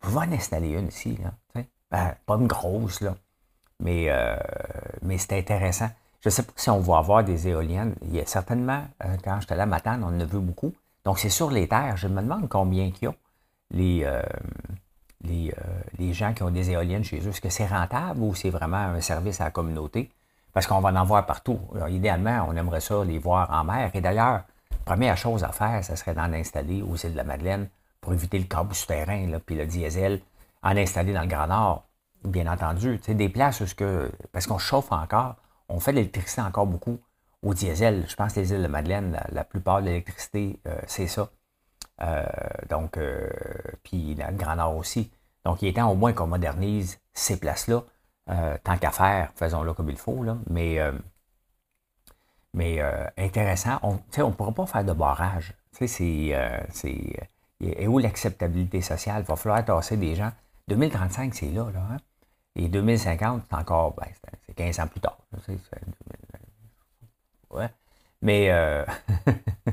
Je 0.04 0.10
vais 0.10 0.18
en 0.18 0.32
installer 0.32 0.70
une 0.70 0.88
ici. 0.88 1.18
Là, 1.22 1.62
ben, 1.90 2.14
pas 2.26 2.34
une 2.36 2.46
grosse, 2.46 3.00
là. 3.00 3.14
Mais, 3.80 4.06
euh, 4.08 4.36
mais 5.02 5.18
c'est 5.18 5.38
intéressant. 5.38 5.88
Je 6.20 6.28
ne 6.28 6.30
sais 6.30 6.42
pas 6.42 6.52
si 6.56 6.70
on 6.70 6.80
va 6.80 6.98
avoir 6.98 7.24
des 7.24 7.48
éoliennes. 7.48 7.94
Il 8.02 8.16
y 8.16 8.20
a 8.20 8.26
certainement, 8.26 8.84
euh, 9.04 9.16
quand 9.22 9.40
j'étais 9.40 9.54
là 9.54 9.66
matin, 9.66 10.00
on 10.02 10.06
en 10.06 10.20
a 10.20 10.24
vu 10.24 10.40
beaucoup. 10.40 10.72
Donc, 11.04 11.18
c'est 11.18 11.28
sur 11.28 11.50
les 11.50 11.68
terres. 11.68 11.96
Je 11.96 12.08
me 12.08 12.20
demande 12.20 12.48
combien 12.48 12.90
qu'il 12.90 13.08
y 13.08 13.10
a 13.10 13.14
les, 13.70 14.02
euh, 14.04 14.22
les, 15.22 15.54
les, 15.98 16.12
gens 16.12 16.32
qui 16.34 16.42
ont 16.42 16.50
des 16.50 16.70
éoliennes 16.70 17.04
chez 17.04 17.20
eux. 17.20 17.28
Est-ce 17.28 17.40
que 17.40 17.50
c'est 17.50 17.66
rentable 17.66 18.20
ou 18.20 18.34
c'est 18.34 18.50
vraiment 18.50 18.76
un 18.76 19.00
service 19.00 19.40
à 19.40 19.44
la 19.44 19.50
communauté? 19.50 20.10
Parce 20.52 20.66
qu'on 20.66 20.80
va 20.80 20.90
en 20.90 21.04
voir 21.04 21.24
partout. 21.24 21.60
idéalement, 21.88 22.46
on 22.48 22.56
aimerait 22.56 22.80
ça 22.80 23.04
les 23.04 23.18
voir 23.18 23.50
en 23.52 23.64
mer. 23.64 23.90
Et 23.94 24.00
d'ailleurs, 24.00 24.42
première 24.84 25.16
chose 25.16 25.44
à 25.44 25.52
faire, 25.52 25.84
ce 25.84 25.94
serait 25.94 26.14
d'en 26.14 26.32
installer 26.32 26.82
aux 26.82 26.96
îles 26.96 27.12
de 27.12 27.16
la 27.16 27.24
Madeleine 27.24 27.68
pour 28.00 28.12
éviter 28.12 28.38
le 28.38 28.44
câble 28.46 28.74
souterrain, 28.74 29.28
puis 29.44 29.54
le 29.56 29.66
diesel, 29.66 30.20
en 30.62 30.76
installer 30.76 31.12
dans 31.12 31.22
le 31.22 31.28
Grand 31.28 31.46
Nord, 31.46 31.84
bien 32.28 32.50
entendu. 32.50 32.98
Des 33.08 33.28
places 33.28 33.60
où, 33.60 33.66
que, 33.76 34.10
parce 34.32 34.46
qu'on 34.46 34.58
chauffe 34.58 34.92
encore, 34.92 35.36
on 35.68 35.80
fait 35.80 35.92
de 35.92 35.96
l'électricité 35.96 36.40
encore 36.42 36.66
beaucoup 36.66 36.98
au 37.42 37.54
diesel. 37.54 38.04
Je 38.08 38.16
pense 38.16 38.34
que 38.34 38.40
les 38.40 38.52
îles 38.52 38.62
de 38.62 38.68
Madeleine, 38.68 39.20
la, 39.30 39.44
plupart 39.44 39.80
de 39.80 39.86
l'électricité, 39.86 40.60
euh, 40.66 40.78
c'est 40.86 41.06
ça. 41.06 41.30
Euh, 42.00 42.24
donc, 42.68 42.96
euh, 42.96 43.28
puis 43.82 44.14
le 44.14 44.36
Grand 44.36 44.76
aussi. 44.76 45.10
Donc, 45.44 45.62
il 45.62 45.68
est 45.68 45.74
temps 45.74 45.90
au 45.90 45.94
moins 45.94 46.12
qu'on 46.12 46.26
modernise 46.26 46.98
ces 47.12 47.38
places-là. 47.38 47.82
tant 48.64 48.76
qu'à 48.78 48.90
faire, 48.90 49.30
faisons-le 49.36 49.72
comme 49.72 49.90
il 49.90 49.96
faut. 49.96 50.22
Là. 50.22 50.36
Mais, 50.50 50.78
mais 52.52 52.80
intéressant, 53.16 53.78
on 53.82 53.94
ne 53.94 54.32
pourra 54.32 54.52
pas 54.52 54.66
faire 54.66 54.84
de 54.84 54.92
barrage. 54.92 55.54
C'est 55.72 56.34
et 57.60 57.88
où 57.88 57.98
l'acceptabilité 57.98 58.82
sociale? 58.82 59.22
Il 59.24 59.26
va 59.26 59.36
falloir 59.36 59.64
tasser 59.64 59.96
des 59.96 60.14
gens. 60.14 60.30
2035, 60.68 61.34
c'est 61.34 61.50
là, 61.50 61.70
là. 61.72 61.80
Hein? 61.92 61.96
Et 62.58 62.68
2050, 62.68 63.44
c'est 63.48 63.56
encore, 63.56 63.94
ben, 63.94 64.08
c'est 64.46 64.54
15 64.54 64.80
ans 64.80 64.86
plus 64.88 65.00
tard. 65.00 65.16
Ouais. 67.50 67.68
Mais 68.20 68.50
euh, 68.50 68.84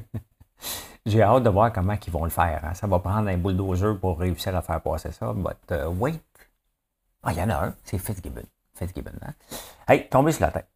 j'ai 1.05 1.23
hâte 1.23 1.43
de 1.43 1.49
voir 1.49 1.73
comment 1.73 1.95
ils 2.05 2.13
vont 2.13 2.23
le 2.23 2.29
faire. 2.29 2.61
Hein. 2.63 2.75
Ça 2.75 2.85
va 2.85 2.99
prendre 2.99 3.27
un 3.27 3.37
bulldozer 3.37 3.99
pour 3.99 4.19
réussir 4.19 4.55
à 4.55 4.61
faire 4.61 4.81
passer 4.81 5.11
ça. 5.11 5.33
But 5.33 5.57
uh, 5.71 5.87
wait. 5.87 6.21
Ah, 7.23 7.33
il 7.33 7.39
y 7.39 7.41
en 7.41 7.49
a 7.49 7.65
un, 7.65 7.75
c'est 7.83 7.97
Fitzgibbon. 7.97 8.43
Fitzgibbon, 8.75 9.11
hein? 9.23 9.33
Hey, 9.87 10.07
tombez 10.07 10.31
sur 10.31 10.45
la 10.45 10.51
tête. 10.51 10.69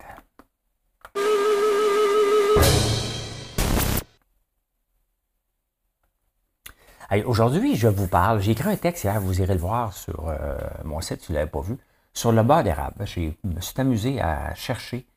Aujourd'hui, 7.25 7.75
je 7.75 7.87
vous 7.87 8.07
parle, 8.07 8.39
j'ai 8.39 8.51
écrit 8.51 8.69
un 8.69 8.75
texte 8.75 9.03
hier, 9.03 9.19
vous 9.19 9.41
irez 9.41 9.55
le 9.55 9.59
voir 9.59 9.93
sur 9.93 10.27
euh, 10.27 10.57
mon 10.83 11.01
site 11.01 11.21
si 11.21 11.27
vous 11.27 11.33
ne 11.33 11.39
l'avez 11.39 11.49
pas 11.49 11.61
vu, 11.61 11.75
sur 12.13 12.31
le 12.31 12.43
beurre 12.43 12.63
d'érable. 12.63 13.05
Je 13.05 13.31
me 13.43 13.61
suis 13.61 13.79
amusé 13.79 14.21
à 14.21 14.53
chercher 14.55 15.07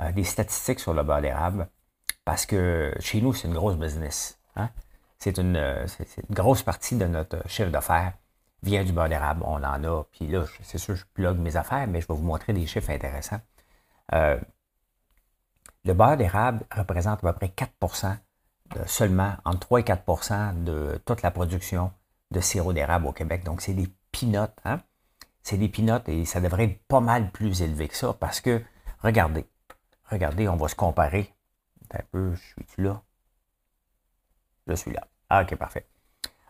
euh, 0.00 0.12
des 0.12 0.24
statistiques 0.24 0.80
sur 0.80 0.94
le 0.94 1.02
beurre 1.02 1.22
d'érable 1.22 1.68
parce 2.24 2.46
que 2.46 2.92
chez 3.00 3.20
nous, 3.20 3.32
c'est 3.34 3.48
une 3.48 3.54
grosse 3.54 3.76
business. 3.76 4.38
Hein. 4.56 4.70
C'est 5.18 5.38
une, 5.38 5.56
euh, 5.56 5.86
grosse 6.30 6.62
partie 6.62 6.96
de 6.96 7.06
notre 7.06 7.48
chiffre 7.48 7.70
d'affaires 7.70 8.12
vient 8.62 8.84
du 8.84 8.92
beurre 8.92 9.08
d'érable. 9.08 9.42
On 9.44 9.62
en 9.62 9.84
a, 9.84 10.04
puis 10.12 10.26
là, 10.26 10.44
c'est 10.62 10.78
sûr, 10.78 10.96
je 10.96 11.04
plug 11.14 11.38
mes 11.38 11.56
affaires, 11.56 11.86
mais 11.86 12.00
je 12.00 12.08
vais 12.08 12.14
vous 12.14 12.22
montrer 12.22 12.52
des 12.52 12.66
chiffres 12.66 12.90
intéressants. 12.90 13.40
le 14.12 15.92
beurre 15.94 16.16
d'érable 16.16 16.64
représente 16.74 17.22
à 17.24 17.32
peu 17.32 17.38
près 17.46 17.52
4% 17.80 18.16
seulement 18.86 19.34
entre 19.44 19.60
3 19.60 19.80
et 19.80 19.82
4% 19.84 20.64
de 20.64 21.00
toute 21.04 21.22
la 21.22 21.30
production 21.30 21.92
de 22.30 22.40
sirop 22.40 22.72
d'érable 22.72 23.06
au 23.06 23.12
Québec. 23.12 23.44
Donc, 23.44 23.60
c'est 23.60 23.74
des 23.74 23.88
pinottes. 24.10 24.58
Hein? 24.64 24.80
C'est 25.46 25.58
des 25.58 25.68
pinottes 25.68 26.08
et 26.08 26.24
ça 26.24 26.40
devrait 26.40 26.64
être 26.64 26.82
pas 26.88 26.98
mal 26.98 27.30
plus 27.30 27.62
élevé 27.62 27.86
que 27.86 27.96
ça 27.96 28.12
parce 28.12 28.40
que, 28.40 28.60
regardez, 28.98 29.46
regardez, 30.10 30.48
on 30.48 30.56
va 30.56 30.66
se 30.66 30.74
comparer. 30.74 31.32
Un 31.94 32.00
peu, 32.10 32.34
je 32.34 32.64
suis 32.72 32.82
là? 32.82 33.00
Je 34.66 34.74
suis 34.74 34.90
là. 34.90 35.06
Ah, 35.30 35.42
ok, 35.42 35.54
parfait. 35.54 35.86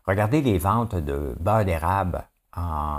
Regardez 0.06 0.40
les 0.40 0.56
ventes 0.56 0.94
de 0.94 1.36
beurre 1.38 1.66
d'érable, 1.66 2.26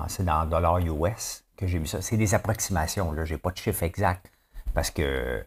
c'est 0.07 0.23
dans 0.23 0.45
dollars 0.45 0.77
US 0.77 1.43
que 1.55 1.65
j'ai 1.65 1.79
mis 1.79 1.87
ça. 1.87 1.99
C'est 2.03 2.15
des 2.15 2.35
approximations, 2.35 3.11
là. 3.11 3.25
J'ai 3.25 3.39
pas 3.39 3.49
de 3.49 3.57
chiffre 3.57 3.81
exact 3.81 4.31
parce 4.75 4.91
que 4.91 5.43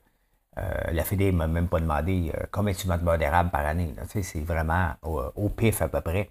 euh, 0.59 0.90
la 0.90 1.04
FED 1.04 1.21
ne 1.21 1.30
m'a 1.30 1.47
même 1.47 1.69
pas 1.69 1.78
demandé 1.78 2.33
euh, 2.37 2.47
combien 2.50 2.75
tu 2.75 2.88
vends 2.88 2.99
de 2.99 3.04
beurre 3.04 3.19
d'érable 3.19 3.50
par 3.50 3.64
année. 3.64 3.95
C'est 4.09 4.40
vraiment 4.40 4.95
au, 5.02 5.49
pif 5.49 5.80
à 5.80 5.87
peu 5.87 6.00
près. 6.00 6.28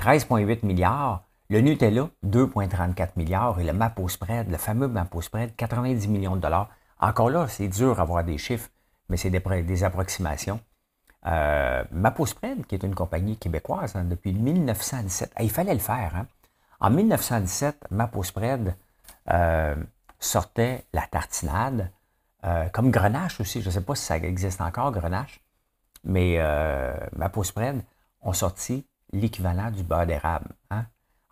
13,8 0.00 0.66
milliards. 0.66 1.25
Le 1.48 1.60
Nutella, 1.60 2.08
2,34 2.24 3.10
milliards. 3.16 3.60
Et 3.60 3.64
le 3.64 3.72
Mapo 3.72 4.08
Spread, 4.08 4.50
le 4.50 4.56
fameux 4.56 4.88
Mapo 4.88 5.20
Spread, 5.20 5.54
90 5.56 6.08
millions 6.08 6.36
de 6.36 6.40
dollars. 6.40 6.70
Encore 7.00 7.30
là, 7.30 7.46
c'est 7.48 7.68
dur 7.68 7.96
d'avoir 7.96 8.24
des 8.24 8.38
chiffres, 8.38 8.68
mais 9.08 9.16
c'est 9.16 9.30
des, 9.30 9.84
approximations. 9.84 10.60
Euh, 11.26 11.84
Mapo 11.90 12.26
Spread, 12.26 12.66
qui 12.66 12.74
est 12.74 12.82
une 12.82 12.94
compagnie 12.94 13.36
québécoise 13.36 13.96
hein, 13.96 14.04
depuis 14.04 14.32
1917. 14.32 15.32
il 15.40 15.50
fallait 15.50 15.74
le 15.74 15.80
faire. 15.80 16.12
Hein. 16.16 16.26
En 16.80 16.90
1917, 16.90 17.86
Mapo 17.90 18.22
Spread 18.22 18.74
sortait 20.18 20.84
la 20.92 21.02
tartinade, 21.02 21.90
euh, 22.44 22.68
comme 22.68 22.90
Grenache 22.90 23.40
aussi, 23.40 23.60
je 23.60 23.68
ne 23.68 23.72
sais 23.72 23.80
pas 23.80 23.94
si 23.94 24.04
ça 24.04 24.16
existe 24.18 24.60
encore, 24.60 24.92
Grenache, 24.92 25.40
mais 26.04 26.36
euh, 26.38 26.94
ma 27.16 27.28
pause 27.28 27.48
spread 27.48 27.82
ont 28.22 28.32
sorti 28.32 28.86
l'équivalent 29.12 29.70
du 29.70 29.82
beurre 29.82 30.06
d'érable 30.06 30.48
hein, 30.70 30.84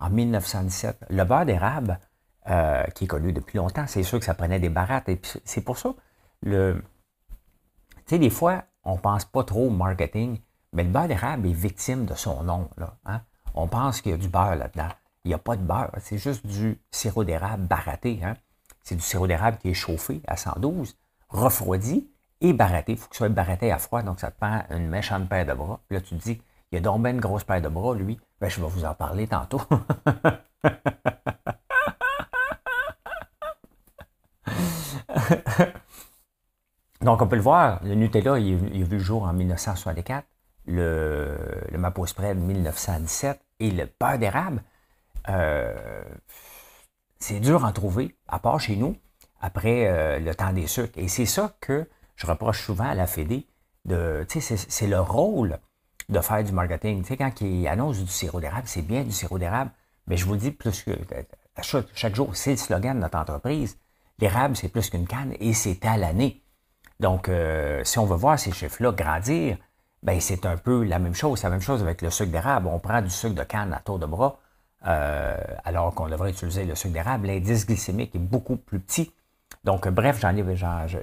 en 0.05 0.11
1917. 0.11 1.07
Le 1.11 1.25
beurre 1.25 1.47
d'érable, 1.47 1.99
euh, 2.51 2.85
qui 2.95 3.05
est 3.05 3.07
connu 3.09 3.33
depuis 3.33 3.57
longtemps, 3.59 3.87
c'est 3.87 4.03
sûr 4.03 4.19
que 4.19 4.25
ça 4.25 4.35
prenait 4.35 4.61
des 4.61 4.69
barattes. 4.69 5.09
Et 5.09 5.21
c'est 5.45 5.63
pour 5.63 5.79
ça, 5.79 5.95
le, 6.43 6.83
tu 7.97 8.03
sais, 8.07 8.19
des 8.19 8.31
fois, 8.31 8.65
on 8.85 8.95
ne 8.95 9.01
pense 9.01 9.25
pas 9.25 9.45
trop 9.45 9.67
au 9.67 9.71
marketing, 9.71 10.41
mais 10.73 10.85
le 10.85 10.91
beurre 10.91 11.09
d'érable 11.09 11.49
est 11.49 11.53
victime 11.53 12.05
de 12.05 12.15
son 12.15 12.43
nom. 12.43 12.69
Là, 12.77 12.97
hein. 13.07 13.23
On 13.55 13.69
pense 13.69 14.01
qu'il 14.01 14.11
y 14.11 14.15
a 14.15 14.19
du 14.19 14.29
beurre 14.29 14.57
là-dedans. 14.57 14.89
Il 15.25 15.29
n'y 15.29 15.35
a 15.35 15.39
pas 15.39 15.57
de 15.57 15.63
beurre, 15.63 15.91
c'est 16.01 16.19
juste 16.19 16.47
du 16.47 16.79
sirop 16.91 17.25
d'érable 17.25 17.67
baratté. 17.67 18.21
Hein. 18.23 18.35
C'est 18.83 18.97
du 18.97 19.03
sirop 19.03 19.27
d'érable 19.27 19.57
qui 19.59 19.71
est 19.71 19.75
chauffé 19.75 20.21
à 20.27 20.37
112 20.37 20.97
refroidi 21.31 22.11
et 22.41 22.53
baratté. 22.53 22.93
Il 22.93 22.99
faut 22.99 23.09
que 23.09 23.17
ce 23.17 23.19
soit 23.19 23.29
baratté 23.31 23.73
à 23.73 23.79
froid, 23.79 24.03
donc 24.03 24.21
ça 24.21 24.31
te 24.31 24.39
prend 24.39 24.63
une 24.71 24.89
méchante 24.89 25.29
paire 25.29 25.47
de 25.47 25.55
bras. 25.55 25.81
Puis 25.89 25.97
là, 25.97 26.03
tu 26.03 26.17
te 26.17 26.23
dis, 26.23 26.43
il 26.79 26.89
a 26.89 27.11
une 27.11 27.21
grosse 27.21 27.45
paire 27.45 27.61
de 27.61 27.69
bras, 27.69 27.95
lui. 27.95 28.19
Ben, 28.41 28.49
je 28.49 28.61
vais 28.61 28.67
vous 28.69 28.85
en 28.85 28.95
parler 28.95 29.27
tantôt. 29.27 29.61
donc, 37.01 37.23
on 37.23 37.27
peut 37.27 37.37
le 37.37 37.43
voir, 37.43 37.81
le 37.85 37.95
Nutella, 37.95 38.39
il, 38.39 38.55
a 38.55 38.85
vu 38.85 38.97
le 38.97 39.03
jour 39.03 39.23
en 39.25 39.33
1964, 39.33 40.27
le, 40.67 41.37
le 41.71 41.79
Mapo 41.79 42.07
Spread 42.07 42.39
1917 42.39 43.41
et 43.61 43.71
le 43.71 43.89
beurre 44.01 44.19
d'érable. 44.19 44.63
Euh, 45.29 46.05
c'est 47.19 47.41
dur 47.41 47.65
à 47.65 47.69
en 47.69 47.73
trouver, 47.73 48.17
à 48.29 48.39
part 48.39 48.61
chez 48.61 48.77
nous 48.77 48.97
après 49.45 49.87
euh, 49.89 50.19
le 50.19 50.35
temps 50.35 50.53
des 50.53 50.67
sucres. 50.67 50.97
Et 50.99 51.09
c'est 51.09 51.27
ça 51.27 51.55
que 51.61 51.87
je 52.17 52.27
reproche 52.27 52.65
souvent 52.65 52.89
à 52.89 52.95
la 52.95 53.07
Fédé. 53.07 53.47
C'est, 54.29 54.87
le 54.87 55.01
rôle 55.01 55.59
de 56.09 56.21
faire 56.21 56.45
du 56.45 56.53
marketing. 56.53 57.03
Tu 57.03 57.09
sais, 57.09 57.17
quand 57.17 57.41
ils 57.41 57.67
annoncent 57.69 58.01
du 58.01 58.09
sirop 58.09 58.41
d'érable, 58.41 58.67
c'est 58.67 58.83
bien 58.83 59.03
du 59.03 59.13
sirop 59.13 59.39
d'érable, 59.39 59.71
mais 60.07 60.17
je 60.17 60.25
vous 60.25 60.35
le 60.35 60.39
dis 60.39 60.51
plus 60.51 60.83
que 60.83 60.93
chaque, 61.63 62.15
jour, 62.15 62.31
c'est 62.35 62.53
le 62.53 62.57
slogan 62.57 62.97
de 62.97 63.03
notre 63.03 63.19
entreprise. 63.19 63.79
L'érable, 64.19 64.57
c'est 64.57 64.69
plus 64.69 64.91
qu'une 64.91 65.07
canne 65.07 65.35
et 65.41 65.53
c'est 65.53 65.85
à 65.85 65.97
l'année. 65.97 66.43
Donc, 67.01 67.29
euh, 67.29 67.83
si 67.85 67.99
on 67.99 68.07
veut 68.07 68.17
voir 68.17 68.39
ces 68.39 68.53
chiffres-là 68.53 68.93
grandir, 68.93 69.57
ben 70.03 70.21
c'est 70.21 70.47
un 70.47 70.57
peu 70.57 70.85
la 70.85 70.99
même 70.99 71.15
chose. 71.15 71.41
C'est 71.41 71.47
la 71.47 71.51
même 71.51 71.61
chose 71.61 71.83
avec 71.83 72.03
le 72.03 72.11
sucre 72.11 72.31
d'érable. 72.31 72.69
On 72.69 72.79
prend 72.79 73.03
du 73.03 73.11
sucre 73.11 73.35
de 73.35 73.43
canne 73.43 73.73
à 73.73 73.81
tour 73.81 73.99
de 73.99 74.07
bras, 74.07 74.39
euh, 74.87 75.37
alors 75.65 75.95
qu'on 75.95 76.09
devrait 76.09 76.31
utiliser 76.31 76.65
le 76.65 76.75
sucre 76.75 76.93
d'érable. 76.93 77.27
L'indice 77.27 77.67
glycémique 77.67 78.15
est 78.15 78.21
beaucoup 78.21 78.57
plus 78.57 78.79
petit. 78.79 79.13
Donc, 79.65 79.89
bref, 79.89 80.21
j'en 80.21 80.37
ai, 80.37 80.45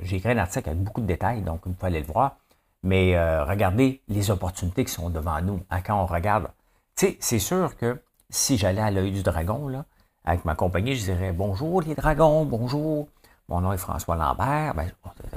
j'ai 0.03 0.15
écrit 0.15 0.31
un 0.31 0.37
article 0.37 0.69
avec 0.69 0.81
beaucoup 0.81 1.01
de 1.01 1.07
détails, 1.07 1.41
donc 1.41 1.61
vous 1.65 1.73
pouvez 1.73 1.87
aller 1.87 2.01
le 2.01 2.05
voir. 2.11 2.37
Mais 2.83 3.15
euh, 3.15 3.43
regardez 3.45 4.01
les 4.07 4.31
opportunités 4.31 4.85
qui 4.85 4.91
sont 4.91 5.09
devant 5.09 5.41
nous. 5.41 5.61
Hein, 5.69 5.81
quand 5.81 6.01
on 6.01 6.05
regarde, 6.05 6.47
tu 6.95 7.07
sais, 7.07 7.17
c'est 7.19 7.39
sûr 7.39 7.75
que 7.77 8.01
si 8.29 8.57
j'allais 8.57 8.81
à 8.81 8.91
l'œil 8.91 9.11
du 9.11 9.23
dragon, 9.23 9.67
là, 9.67 9.85
avec 10.25 10.45
ma 10.45 10.55
compagnie, 10.55 10.95
je 10.95 11.05
dirais 11.05 11.31
bonjour 11.31 11.81
les 11.81 11.95
dragons, 11.95 12.45
bonjour. 12.45 13.07
Mon 13.49 13.61
nom 13.61 13.73
est 13.73 13.77
François 13.77 14.15
Lambert. 14.15 14.73
Ben, 14.75 14.89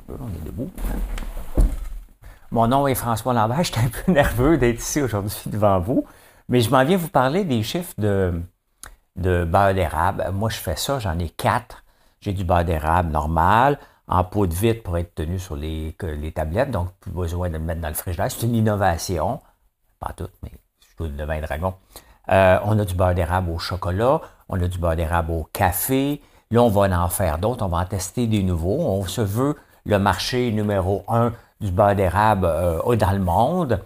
on 0.09 0.29
est 0.29 0.45
debout. 0.45 0.71
Hein. 0.89 1.63
Mon 2.51 2.69
nom 2.69 2.87
est 2.87 2.95
François 2.95 3.35
Lambert. 3.35 3.65
Je 3.65 3.73
suis 3.73 3.81
un 3.81 3.89
peu 3.89 4.13
nerveux 4.13 4.57
d'être 4.57 4.79
ici 4.79 5.03
aujourd'hui 5.03 5.43
devant 5.47 5.81
vous. 5.81 6.05
Mais 6.49 6.61
je 6.61 6.71
m'en 6.71 6.85
viens 6.85 6.97
vous 6.97 7.09
parler 7.09 7.45
des 7.45 7.63
chiffres 7.63 7.95
de, 7.99 8.41
de 9.17 9.45
beurre 9.45 9.75
d'érable. 9.75 10.31
Moi, 10.33 10.51
je 10.51 10.59
fais 10.59 10.77
ça, 10.77 10.99
j'en 10.99 11.19
ai 11.19 11.31
quatre. 11.31 11.83
J'ai 12.21 12.33
du 12.33 12.45
beurre 12.45 12.65
d'érable 12.65 13.11
normal, 13.11 13.79
en 14.09 14.25
pot 14.25 14.47
de 14.47 14.55
vitre 14.55 14.83
pour 14.83 14.99
être 14.99 15.15
tenu 15.15 15.39
sur 15.39 15.57
les, 15.57 15.95
tablettes, 16.35 16.71
donc 16.71 16.91
plus 17.01 17.11
besoin 17.11 17.49
de 17.49 17.55
le 17.55 17.61
mettre 17.61 17.81
dans 17.81 17.89
le 17.89 17.95
frigidaire. 17.95 18.31
C'est 18.31 18.47
une 18.47 18.55
innovation. 18.55 19.41
Pas 20.01 20.13
tout, 20.17 20.29
mais 20.43 20.53
je 20.99 21.05
le 21.05 21.25
vin 21.25 21.41
dragon. 21.41 21.75
Euh, 22.31 22.59
on 22.65 22.79
a 22.79 22.85
du 22.85 22.95
beurre 22.95 23.15
d'érable 23.15 23.51
au 23.51 23.59
chocolat, 23.59 24.21
on 24.49 24.61
a 24.61 24.69
du 24.69 24.79
beurre 24.79 24.97
d'érable 24.97 25.31
au 25.33 25.49
café. 25.53 26.23
Là, 26.51 26.63
on 26.63 26.69
va 26.69 26.83
en 27.03 27.09
faire 27.09 27.39
d'autres, 27.39 27.65
on 27.65 27.69
va 27.69 27.79
en 27.79 27.87
tester 27.87 28.27
des 28.27 28.43
nouveaux. 28.43 28.79
On 28.81 29.05
se 29.07 29.21
veut 29.21 29.57
le 29.85 29.99
marché 29.99 30.51
numéro 30.53 31.05
un 31.09 31.33
du 31.61 31.71
beurre 31.71 31.95
d'érable 31.95 32.47
euh, 32.47 32.97
dans 32.97 33.13
le 33.13 33.19
monde. 33.19 33.81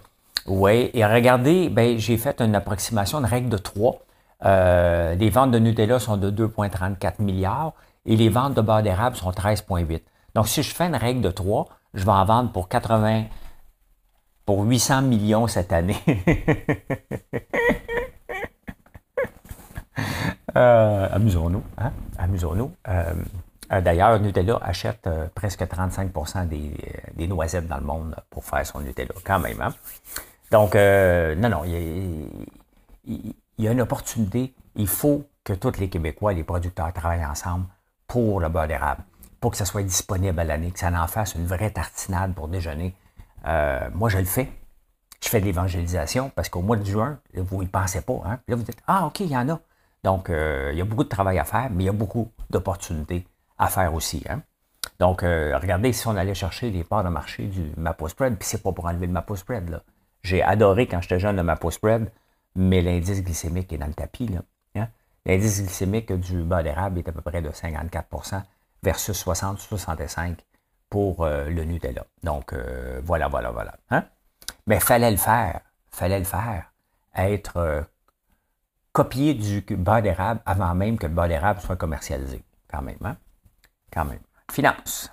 Oui, 0.45 0.89
et 0.93 1.05
regardez, 1.05 1.69
ben, 1.69 1.97
j'ai 1.97 2.17
fait 2.17 2.41
une 2.41 2.55
approximation, 2.55 3.19
une 3.19 3.25
règle 3.25 3.49
de 3.49 3.57
3. 3.57 3.99
Euh, 4.45 5.15
les 5.15 5.29
ventes 5.29 5.51
de 5.51 5.59
Nutella 5.59 5.99
sont 5.99 6.17
de 6.17 6.31
2,34 6.31 7.21
milliards 7.21 7.73
et 8.09 8.15
les 8.15 8.27
ventes 8.27 8.55
de 8.55 8.61
beurre 8.61 8.81
d'érable 8.81 9.15
sont 9.15 9.29
13,8. 9.29 10.01
Donc, 10.33 10.47
si 10.47 10.63
je 10.63 10.73
fais 10.73 10.87
une 10.87 10.95
règle 10.95 11.21
de 11.21 11.29
3, 11.29 11.67
je 11.93 12.03
vais 12.03 12.11
en 12.11 12.25
vendre 12.25 12.51
pour 12.51 12.67
80, 12.67 13.25
pour 14.45 14.63
800 14.63 15.03
millions 15.03 15.47
cette 15.47 15.71
année. 15.71 15.97
Euh, 20.55 21.07
amusons-nous, 21.11 21.61
hein? 21.77 21.91
Amusons-nous. 22.17 22.71
Euh, 22.87 23.13
euh, 23.71 23.81
d'ailleurs, 23.81 24.19
Nutella 24.19 24.57
achète 24.61 25.07
presque 25.35 25.67
35 25.67 26.11
des, 26.47 26.73
des, 27.13 27.27
noisettes 27.27 27.67
dans 27.67 27.77
le 27.77 27.85
monde 27.85 28.15
pour 28.31 28.43
faire 28.43 28.65
son 28.65 28.79
Nutella, 28.79 29.13
quand 29.23 29.39
même. 29.39 29.61
Hein? 29.61 29.75
Donc, 30.49 30.73
non, 30.73 31.49
non, 31.49 31.63
il 31.65 33.23
y, 33.59 33.67
a, 33.67 33.71
une 33.71 33.81
opportunité. 33.81 34.55
Il 34.75 34.87
faut 34.87 35.23
que 35.43 35.53
tous 35.53 35.77
les 35.79 35.87
Québécois, 35.87 36.33
les 36.33 36.43
producteurs 36.43 36.91
travaillent 36.93 37.25
ensemble 37.25 37.65
pour 38.09 38.41
le 38.41 38.49
beurre 38.49 38.67
d'érable, 38.67 39.03
pour 39.39 39.51
que 39.51 39.57
ça 39.57 39.63
soit 39.63 39.83
disponible 39.83 40.37
à 40.37 40.43
l'année, 40.43 40.71
que 40.71 40.79
ça 40.79 40.89
en 40.89 41.07
fasse 41.07 41.35
une 41.35 41.45
vraie 41.45 41.71
tartinade 41.71 42.33
pour 42.33 42.49
déjeuner. 42.49 42.93
moi, 43.45 44.09
je 44.09 44.17
le 44.17 44.25
fais. 44.25 44.51
Je 45.23 45.29
fais 45.29 45.39
de 45.39 45.45
l'évangélisation 45.45 46.31
parce 46.35 46.49
qu'au 46.49 46.61
mois 46.61 46.77
de 46.77 46.85
juin, 46.85 47.19
vous 47.33 47.61
n'y 47.61 47.67
pensez 47.67 48.01
pas. 48.01 48.21
Hein? 48.25 48.39
Là, 48.47 48.55
vous 48.55 48.63
dites 48.63 48.81
Ah, 48.87 49.05
OK, 49.05 49.19
il 49.21 49.27
y 49.27 49.37
en 49.37 49.49
a. 49.49 49.59
Donc, 50.03 50.29
euh, 50.29 50.69
il 50.71 50.77
y 50.77 50.81
a 50.81 50.85
beaucoup 50.85 51.03
de 51.03 51.09
travail 51.09 51.39
à 51.39 51.43
faire, 51.43 51.69
mais 51.71 51.83
il 51.83 51.87
y 51.87 51.89
a 51.89 51.93
beaucoup 51.93 52.31
d'opportunités 52.49 53.27
à 53.57 53.67
faire 53.67 53.93
aussi. 53.93 54.23
Hein? 54.29 54.41
Donc, 54.99 55.23
euh, 55.23 55.57
regardez 55.61 55.91
si 55.93 56.07
on 56.07 56.15
allait 56.15 56.33
chercher 56.33 56.71
les 56.71 56.83
parts 56.83 57.03
de 57.03 57.09
marché 57.09 57.47
du 57.47 57.71
Mapo 57.77 58.07
Spread, 58.07 58.37
puis 58.37 58.47
c'est 58.47 58.63
pas 58.63 58.71
pour 58.71 58.85
enlever 58.85 59.07
le 59.07 59.13
Mapo 59.13 59.35
Spread. 59.35 59.81
J'ai 60.23 60.41
adoré 60.41 60.87
quand 60.87 61.01
j'étais 61.01 61.19
jeune 61.19 61.35
le 61.35 61.43
Mapo 61.43 61.69
Spread, 61.69 62.11
mais 62.55 62.81
l'indice 62.81 63.21
glycémique 63.23 63.71
est 63.73 63.77
dans 63.77 63.87
le 63.87 63.93
tapis. 63.93 64.29
L'indice 65.25 65.61
glycémique 65.61 66.11
du 66.13 66.43
bas 66.43 66.63
d'érable 66.63 66.99
est 66.99 67.07
à 67.07 67.11
peu 67.11 67.21
près 67.21 67.41
de 67.41 67.49
54% 67.49 68.41
versus 68.81 69.25
60-65 69.25 70.37
pour 70.89 71.23
euh, 71.23 71.49
le 71.49 71.63
Nutella. 71.65 72.05
Donc, 72.23 72.53
voilà, 73.03 73.27
voilà, 73.27 73.51
voilà. 73.51 73.75
Hein? 73.89 74.05
Mais 74.65 74.79
fallait 74.79 75.11
le 75.11 75.17
faire. 75.17 75.61
Fallait 75.91 76.19
le 76.19 76.25
faire. 76.25 76.71
Être 77.15 77.85
copier 78.91 79.33
du 79.33 79.61
beurre 79.75 80.01
d'érable 80.01 80.41
avant 80.45 80.73
même 80.75 80.97
que 80.97 81.07
le 81.07 81.13
beurre 81.13 81.27
d'érable 81.27 81.61
soit 81.61 81.75
commercialisé. 81.75 82.43
Quand 82.69 82.81
même, 82.81 82.97
hein? 83.03 83.17
Quand 83.91 84.05
même. 84.05 84.19
Finance. 84.51 85.11